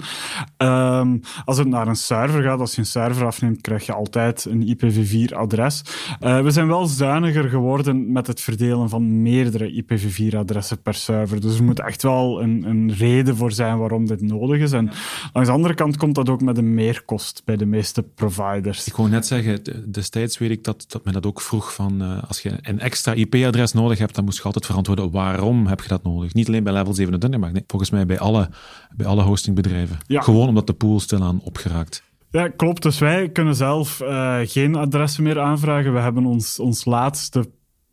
Um, 0.58 1.22
als 1.46 1.58
het 1.58 1.68
naar 1.68 1.88
een 1.88 1.96
server 1.96 2.44
gaat, 2.44 2.60
als 2.60 2.76
je 2.76 2.82
een 2.82 2.88
server 2.88 3.26
afneemt, 3.26 3.62
krijg 3.62 3.86
je 3.86 3.94
altijd 3.94 4.46
een 4.46 4.76
IPv4-adres. 4.76 5.82
Uh, 6.22 6.42
we 6.42 6.52
zijn 6.52 6.68
wel 6.68 6.86
zuiniger 6.86 7.50
geworden 7.50 8.12
met 8.12 8.28
het 8.28 8.42
verdelen 8.42 8.90
van 8.90 9.22
meerdere 9.22 9.84
IPv4-adressen 9.84 10.82
per 10.84 10.94
server. 10.94 11.42
Dus 11.42 11.58
er 11.58 11.64
moet 11.64 11.80
echt 11.80 12.04
wel 12.04 12.42
een, 12.42 12.64
een 12.68 12.94
reden 12.94 13.36
voor 13.36 13.52
zijn 13.52 13.78
waarom 13.78 14.06
dit 14.06 14.22
nodig 14.22 14.62
is. 14.62 14.72
En 14.72 14.90
langs 15.34 15.50
de 15.50 15.56
andere 15.56 15.74
kant 15.74 15.98
komt 15.98 16.16
dat 16.16 16.30
ook 16.30 16.42
met 16.42 16.58
een 16.58 16.74
meerkost 16.74 17.42
bij 17.46 17.55
de 17.58 17.66
meeste 17.66 18.04
providers. 18.04 18.88
Ik 18.88 18.96
wou 18.96 19.10
net 19.10 19.26
zeggen, 19.26 19.62
destijds 19.92 20.38
weet 20.38 20.50
ik 20.50 20.64
dat, 20.64 20.86
dat 20.88 21.04
men 21.04 21.14
dat 21.14 21.26
ook 21.26 21.42
vroeg 21.42 21.74
van 21.74 22.02
uh, 22.02 22.24
als 22.28 22.42
je 22.42 22.52
een 22.62 22.80
extra 22.80 23.14
IP-adres 23.14 23.74
nodig 23.74 23.98
hebt, 23.98 24.16
dan 24.16 24.24
moest 24.24 24.38
je 24.38 24.44
altijd 24.44 24.66
verantwoorden 24.66 25.12
waarom 25.12 25.68
heb 25.68 25.82
je 25.82 25.88
dat 25.88 26.04
nodig. 26.04 26.34
Niet 26.34 26.48
alleen 26.48 26.64
bij 26.64 26.74
level 26.74 26.94
27, 26.94 27.40
maar 27.40 27.52
nee, 27.52 27.64
volgens 27.68 27.92
mij 27.92 28.06
bij 28.06 28.20
alle, 28.20 28.50
bij 28.96 29.06
alle 29.06 29.24
hostingbedrijven. 29.24 29.98
Ja. 30.08 30.22
Gewoon 30.22 30.48
omdat 30.48 30.68
de 30.68 30.74
pool 30.74 31.00
stilaan 31.00 31.42
opgeraakt. 31.42 32.04
Ja, 32.32 32.48
klopt. 32.48 32.82
Dus 32.82 33.00
wij 33.00 33.30
kunnen 33.30 33.56
zelf 33.56 34.02
uh, 34.02 34.38
geen 34.44 34.76
adressen 34.76 35.24
meer 35.24 35.40
aanvragen. 35.40 35.94
We 35.94 36.00
hebben 36.00 36.26
ons, 36.26 36.60
ons 36.60 36.86
laatste 36.86 37.46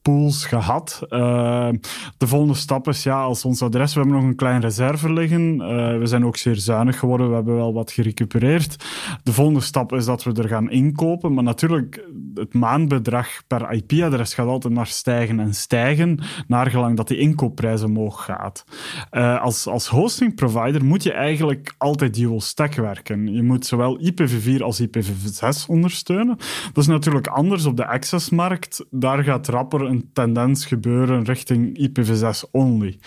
pools 0.02 0.46
gehad. 0.46 1.00
Uh, 1.08 1.68
de 2.16 2.26
volgende 2.26 2.54
stap 2.54 2.88
is, 2.88 3.02
ja, 3.02 3.22
als 3.22 3.44
ons 3.44 3.62
adres, 3.62 3.94
we 3.94 4.00
hebben 4.00 4.18
nog 4.18 4.28
een 4.28 4.36
klein 4.36 4.60
reserve 4.60 5.12
liggen. 5.12 5.54
Uh, 5.54 5.98
we 5.98 6.06
zijn 6.06 6.26
ook 6.26 6.36
zeer 6.36 6.56
zuinig 6.56 6.98
geworden, 6.98 7.28
we 7.28 7.34
hebben 7.34 7.54
wel 7.54 7.72
wat 7.72 7.92
gerecupereerd. 7.92 8.84
De 9.22 9.32
volgende 9.32 9.60
stap 9.60 9.92
is 9.92 10.04
dat 10.04 10.22
we 10.22 10.32
er 10.32 10.48
gaan 10.48 10.70
inkopen, 10.70 11.34
maar 11.34 11.44
natuurlijk, 11.44 12.04
het 12.34 12.54
maandbedrag 12.54 13.28
per 13.46 13.72
IP-adres 13.72 14.34
gaat 14.34 14.46
altijd 14.46 14.74
naar 14.74 14.86
stijgen 14.86 15.40
en 15.40 15.54
stijgen, 15.54 16.18
naar 16.46 16.70
gelang 16.70 16.96
dat 16.96 17.08
die 17.08 17.18
inkoopprijs 17.18 17.82
omhoog 17.82 18.24
gaat. 18.24 18.64
Uh, 19.12 19.42
als, 19.42 19.66
als 19.66 19.88
hosting 19.88 20.34
provider 20.34 20.84
moet 20.84 21.02
je 21.02 21.12
eigenlijk 21.12 21.74
altijd 21.78 22.14
dual 22.14 22.40
stack 22.40 22.74
werken. 22.74 23.32
Je 23.34 23.42
moet 23.42 23.66
zowel 23.66 24.00
IPv4 24.00 24.62
als 24.62 24.82
IPv6 24.82 25.66
ondersteunen. 25.66 26.36
Dat 26.72 26.82
is 26.82 26.86
natuurlijk 26.86 27.26
anders 27.26 27.64
op 27.64 27.76
de 27.76 27.86
accessmarkt. 27.86 28.84
Daar 28.90 29.24
gaat 29.24 29.48
rapper 29.48 29.86
een 29.92 30.10
tendens 30.12 30.66
gebeuren 30.66 31.24
richting 31.24 31.88
IPv6 31.88 32.50
only. 32.50 32.98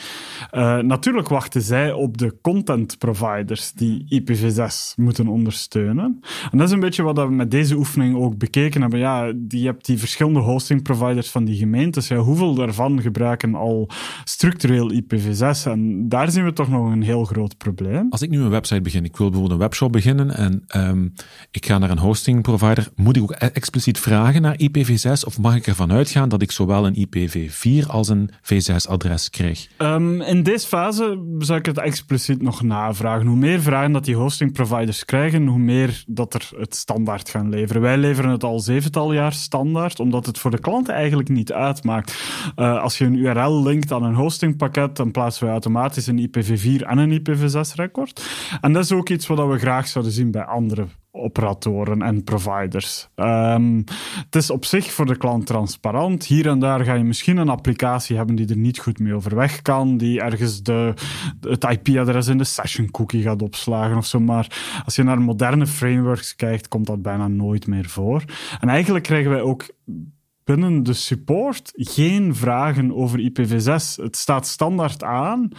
Uh, 0.52 0.78
natuurlijk 0.78 1.28
wachten 1.28 1.62
zij 1.62 1.94
op 1.94 2.18
de 2.18 2.38
content 2.42 2.98
providers 2.98 3.72
die 3.72 4.22
IPv6 4.22 4.96
moeten 4.96 5.28
ondersteunen. 5.28 6.20
En 6.52 6.58
dat 6.58 6.68
is 6.68 6.74
een 6.74 6.80
beetje 6.80 7.04
wat 7.04 7.18
we 7.18 7.30
met 7.30 7.52
deze 7.52 7.76
oefening 7.76 8.16
ook 8.16 8.38
bekeken 8.38 8.82
hebben. 8.82 9.00
Ja, 9.00 9.34
je 9.48 9.66
hebt 9.66 9.86
die 9.86 10.00
verschillende 10.00 10.40
hosting 10.40 10.84
providers 10.84 11.30
van 11.30 11.46
die 11.46 11.58
gemeentes. 11.58 12.08
Ja, 12.08 12.18
hoeveel 12.18 12.54
daarvan 12.54 13.02
gebruiken 13.02 13.56
al 13.56 13.90
structureel 14.24 14.92
IPv6? 14.92 15.64
En 15.64 16.10
daar 16.10 16.32
zien 16.32 16.44
we 16.44 16.54
toch 16.54 16.70
nog 16.70 16.92
een 16.92 17.04
heel 17.04 17.26
groot 17.26 17.58
probleem. 17.58 18.08
Als 18.10 18.22
ik 18.22 18.30
nu 18.30 18.42
een 18.42 18.50
website 18.50 18.82
begin, 18.82 19.06
ik 19.06 19.18
wil 19.18 19.30
bijvoorbeeld 19.30 19.60
een 19.60 19.66
webshop 19.68 19.92
beginnen 19.92 20.36
en 20.36 20.64
um, 20.76 21.14
ik 21.52 21.66
ga 21.66 21.78
naar 21.78 21.90
een 21.90 21.98
hosting 21.98 22.42
provider, 22.42 22.90
moet 22.96 23.16
ik 23.16 23.22
ook 23.22 23.32
e- 23.32 23.46
expliciet 23.54 24.00
vragen 24.00 24.42
naar 24.42 24.60
IPv6 24.62 25.12
of 25.26 25.40
mag 25.40 25.56
ik 25.56 25.68
ervan 25.68 25.92
uitgaan 25.92 26.30
dat 26.30 26.42
ik 26.42 26.52
zowel 26.52 26.75
een 26.84 27.08
IPv4 27.08 27.88
als 27.88 28.08
een 28.08 28.30
V6-adres 28.42 29.30
krijg? 29.30 29.68
Um, 29.78 30.22
in 30.22 30.44
deze 30.44 30.68
fase 30.68 31.36
zou 31.40 31.60
ik 31.60 31.66
het 31.66 31.78
expliciet 31.78 32.42
nog 32.42 32.62
navragen. 32.62 33.28
Hoe 33.28 33.36
meer 33.38 33.62
vragen 33.62 33.92
dat 33.92 34.06
die 34.06 34.16
hosting 34.16 34.54
providers 34.54 35.06
krijgen, 35.06 35.48
hoe 35.48 35.60
meer 35.60 36.04
dat 36.08 36.34
er 36.34 36.50
het 36.58 36.76
standaard 36.76 37.30
gaan 37.30 37.50
leveren. 37.50 37.82
Wij 37.82 37.98
leveren 37.98 38.32
het 38.32 38.44
al 38.44 38.60
zevental 38.60 39.14
jaar 39.14 39.34
standaard, 39.34 40.00
omdat 40.00 40.26
het 40.26 40.40
voor 40.40 40.52
de 40.52 40.60
klant 40.60 40.90
eigenlijk 40.90 41.30
niet 41.30 41.54
uitmaakt. 41.54 42.14
Uh, 42.56 42.82
als 42.82 42.98
je 42.98 43.06
een 43.06 43.16
URL 43.16 43.64
linkt 43.64 43.92
aan 43.92 44.04
een 44.04 44.16
hostingpakket, 44.16 44.96
dan 44.96 45.12
plaatsen 45.12 45.46
we 45.46 45.52
automatisch 45.52 46.08
een 46.08 46.30
IPv4 46.30 46.86
en 46.88 46.98
een 46.98 47.22
IPv6-record. 47.22 48.24
En 48.62 48.74
dat 48.74 48.84
is 48.84 48.92
ook 48.92 49.10
iets 49.10 49.28
wat 49.28 49.48
we 49.48 49.58
graag 49.58 49.88
zouden 49.88 50.14
zien 50.14 50.32
bij 50.32 50.44
andere 50.44 50.88
operatoren 51.16 52.02
en 52.02 52.24
providers. 52.24 53.10
Um, 53.16 53.84
het 54.26 54.36
is 54.36 54.50
op 54.50 54.66
zich 54.66 54.92
voor 54.92 55.06
de 55.06 55.18
klant 55.18 55.46
transparant. 55.46 56.26
Hier 56.26 56.48
en 56.48 56.60
daar 56.60 56.84
ga 56.84 56.94
je 56.94 57.04
misschien 57.04 57.38
een 57.38 57.50
applicatie 57.50 58.18
hebben 58.18 58.36
die 58.36 58.50
er 58.50 58.58
niet 58.58 58.80
goed 58.80 59.00
mee 59.00 59.14
overweg 59.14 59.62
kan, 59.62 59.98
die 59.98 60.22
ergens 60.22 60.64
de, 60.64 60.94
het 61.42 61.64
IP-adres 61.64 62.28
in 62.28 62.38
de 62.38 62.44
session 62.44 62.92
cookie 62.92 63.22
gaat 63.22 63.42
opslagen 63.42 63.98
of 63.98 64.06
zo. 64.06 64.20
Maar 64.20 64.82
als 64.86 64.96
je 64.96 65.04
naar 65.04 65.22
moderne 65.22 65.68
frameworks 65.68 66.36
kijkt, 66.36 66.68
komt 66.68 66.88
dat 66.88 67.02
bijna 67.02 67.28
nooit 67.28 67.68
meer 67.68 67.90
voor. 67.90 68.24
En 68.60 68.70
eigenlijk 68.70 69.06
krijgen 69.06 69.32
wij 69.32 69.42
ook 69.42 69.66
binnen 70.46 70.84
de 70.84 70.94
support 70.94 71.72
geen 71.76 72.36
vragen 72.36 72.96
over 72.96 73.20
IPv6. 73.20 74.04
Het 74.04 74.18
staat 74.18 74.48
standaard 74.48 75.04
aan, 75.04 75.50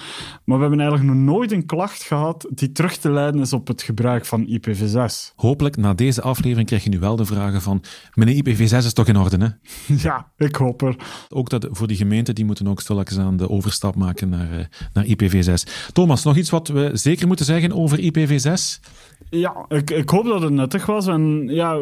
maar 0.45 0.57
we 0.57 0.63
hebben 0.63 0.81
eigenlijk 0.81 1.11
nog 1.11 1.35
nooit 1.35 1.53
een 1.53 1.67
klacht 1.67 2.03
gehad 2.03 2.47
die 2.51 2.73
terug 2.73 2.97
te 2.97 3.11
leiden 3.11 3.41
is 3.41 3.53
op 3.53 3.67
het 3.67 3.83
gebruik 3.83 4.27
van 4.27 4.47
IPv6. 4.47 5.35
Hopelijk 5.37 5.77
na 5.77 5.95
deze 5.95 6.23
aflevering 6.23 6.67
krijg 6.67 6.85
je 6.85 6.91
nu 6.91 6.99
wel 6.99 7.17
de 7.17 7.25
vragen 7.25 7.63
van 7.63 7.83
meneer 8.15 8.45
IPv6 8.45 8.77
is 8.77 8.93
toch 8.93 9.07
in 9.07 9.17
orde, 9.17 9.37
hè? 9.37 9.49
Ja, 10.07 10.33
ik 10.37 10.57
hoop 10.57 10.83
er. 10.83 10.97
Ook 11.29 11.51
dat 11.51 11.69
voor 11.71 11.87
die 11.87 11.97
gemeenten, 11.97 12.35
die 12.35 12.45
moeten 12.45 12.69
ook 12.69 12.81
stilletjes 12.81 13.19
aan 13.19 13.37
de 13.37 13.51
overstap 13.51 13.95
maken 13.95 14.29
naar, 14.29 14.59
uh, 14.59 14.65
naar 14.93 15.05
IPv6. 15.05 15.73
Thomas, 15.93 16.25
nog 16.25 16.37
iets 16.37 16.51
wat 16.51 16.69
we 16.69 16.91
zeker 16.93 17.27
moeten 17.27 17.47
zeggen 17.47 17.73
over 17.73 17.99
IPv6? 17.99 18.81
Ja, 19.31 19.65
ik, 19.69 19.91
ik 19.91 20.11
hoop 20.11 20.25
dat 20.25 20.43
het 20.43 20.53
nuttig 20.53 20.87
was. 20.87 21.07
En 21.07 21.49
ja, 21.49 21.79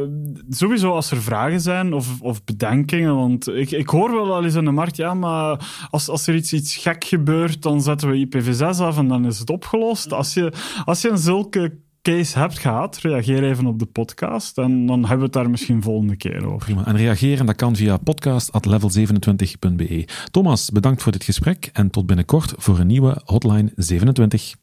sowieso 0.48 0.92
als 0.92 1.10
er 1.10 1.22
vragen 1.22 1.60
zijn 1.60 1.92
of, 1.92 2.20
of 2.20 2.44
bedenkingen. 2.44 3.16
Want 3.16 3.48
ik, 3.48 3.70
ik 3.70 3.88
hoor 3.88 4.12
wel 4.12 4.34
al 4.34 4.44
eens 4.44 4.54
in 4.54 4.64
de 4.64 4.70
markt, 4.70 4.96
ja, 4.96 5.14
maar 5.14 5.66
als, 5.90 6.08
als 6.08 6.26
er 6.26 6.34
iets, 6.34 6.52
iets 6.52 6.76
gek 6.76 7.04
gebeurt, 7.04 7.62
dan 7.62 7.82
zetten 7.82 8.10
we 8.10 8.26
IPv6 8.26 8.60
af 8.60 8.98
en 8.98 9.08
dan 9.08 9.26
is 9.26 9.38
het 9.38 9.50
opgelost. 9.50 10.12
Als 10.12 10.34
je, 10.34 10.52
als 10.84 11.02
je 11.02 11.10
een 11.10 11.18
zulke 11.18 11.78
case 12.02 12.38
hebt 12.38 12.58
gehad, 12.58 12.96
reageer 12.96 13.44
even 13.44 13.66
op 13.66 13.78
de 13.78 13.86
podcast 13.86 14.58
en 14.58 14.86
dan 14.86 15.00
hebben 15.00 15.18
we 15.18 15.24
het 15.24 15.32
daar 15.32 15.50
misschien 15.50 15.82
volgende 15.82 16.16
keer 16.16 16.46
over. 16.46 16.58
Prima. 16.58 16.86
En 16.86 16.96
reageren 16.96 17.46
dat 17.46 17.56
kan 17.56 17.76
via 17.76 17.96
podcast.level27.be. 17.96 20.08
Thomas, 20.30 20.70
bedankt 20.70 21.02
voor 21.02 21.12
dit 21.12 21.24
gesprek 21.24 21.70
en 21.72 21.90
tot 21.90 22.06
binnenkort 22.06 22.54
voor 22.56 22.78
een 22.78 22.86
nieuwe 22.86 23.20
Hotline 23.24 23.72
27. 23.76 24.54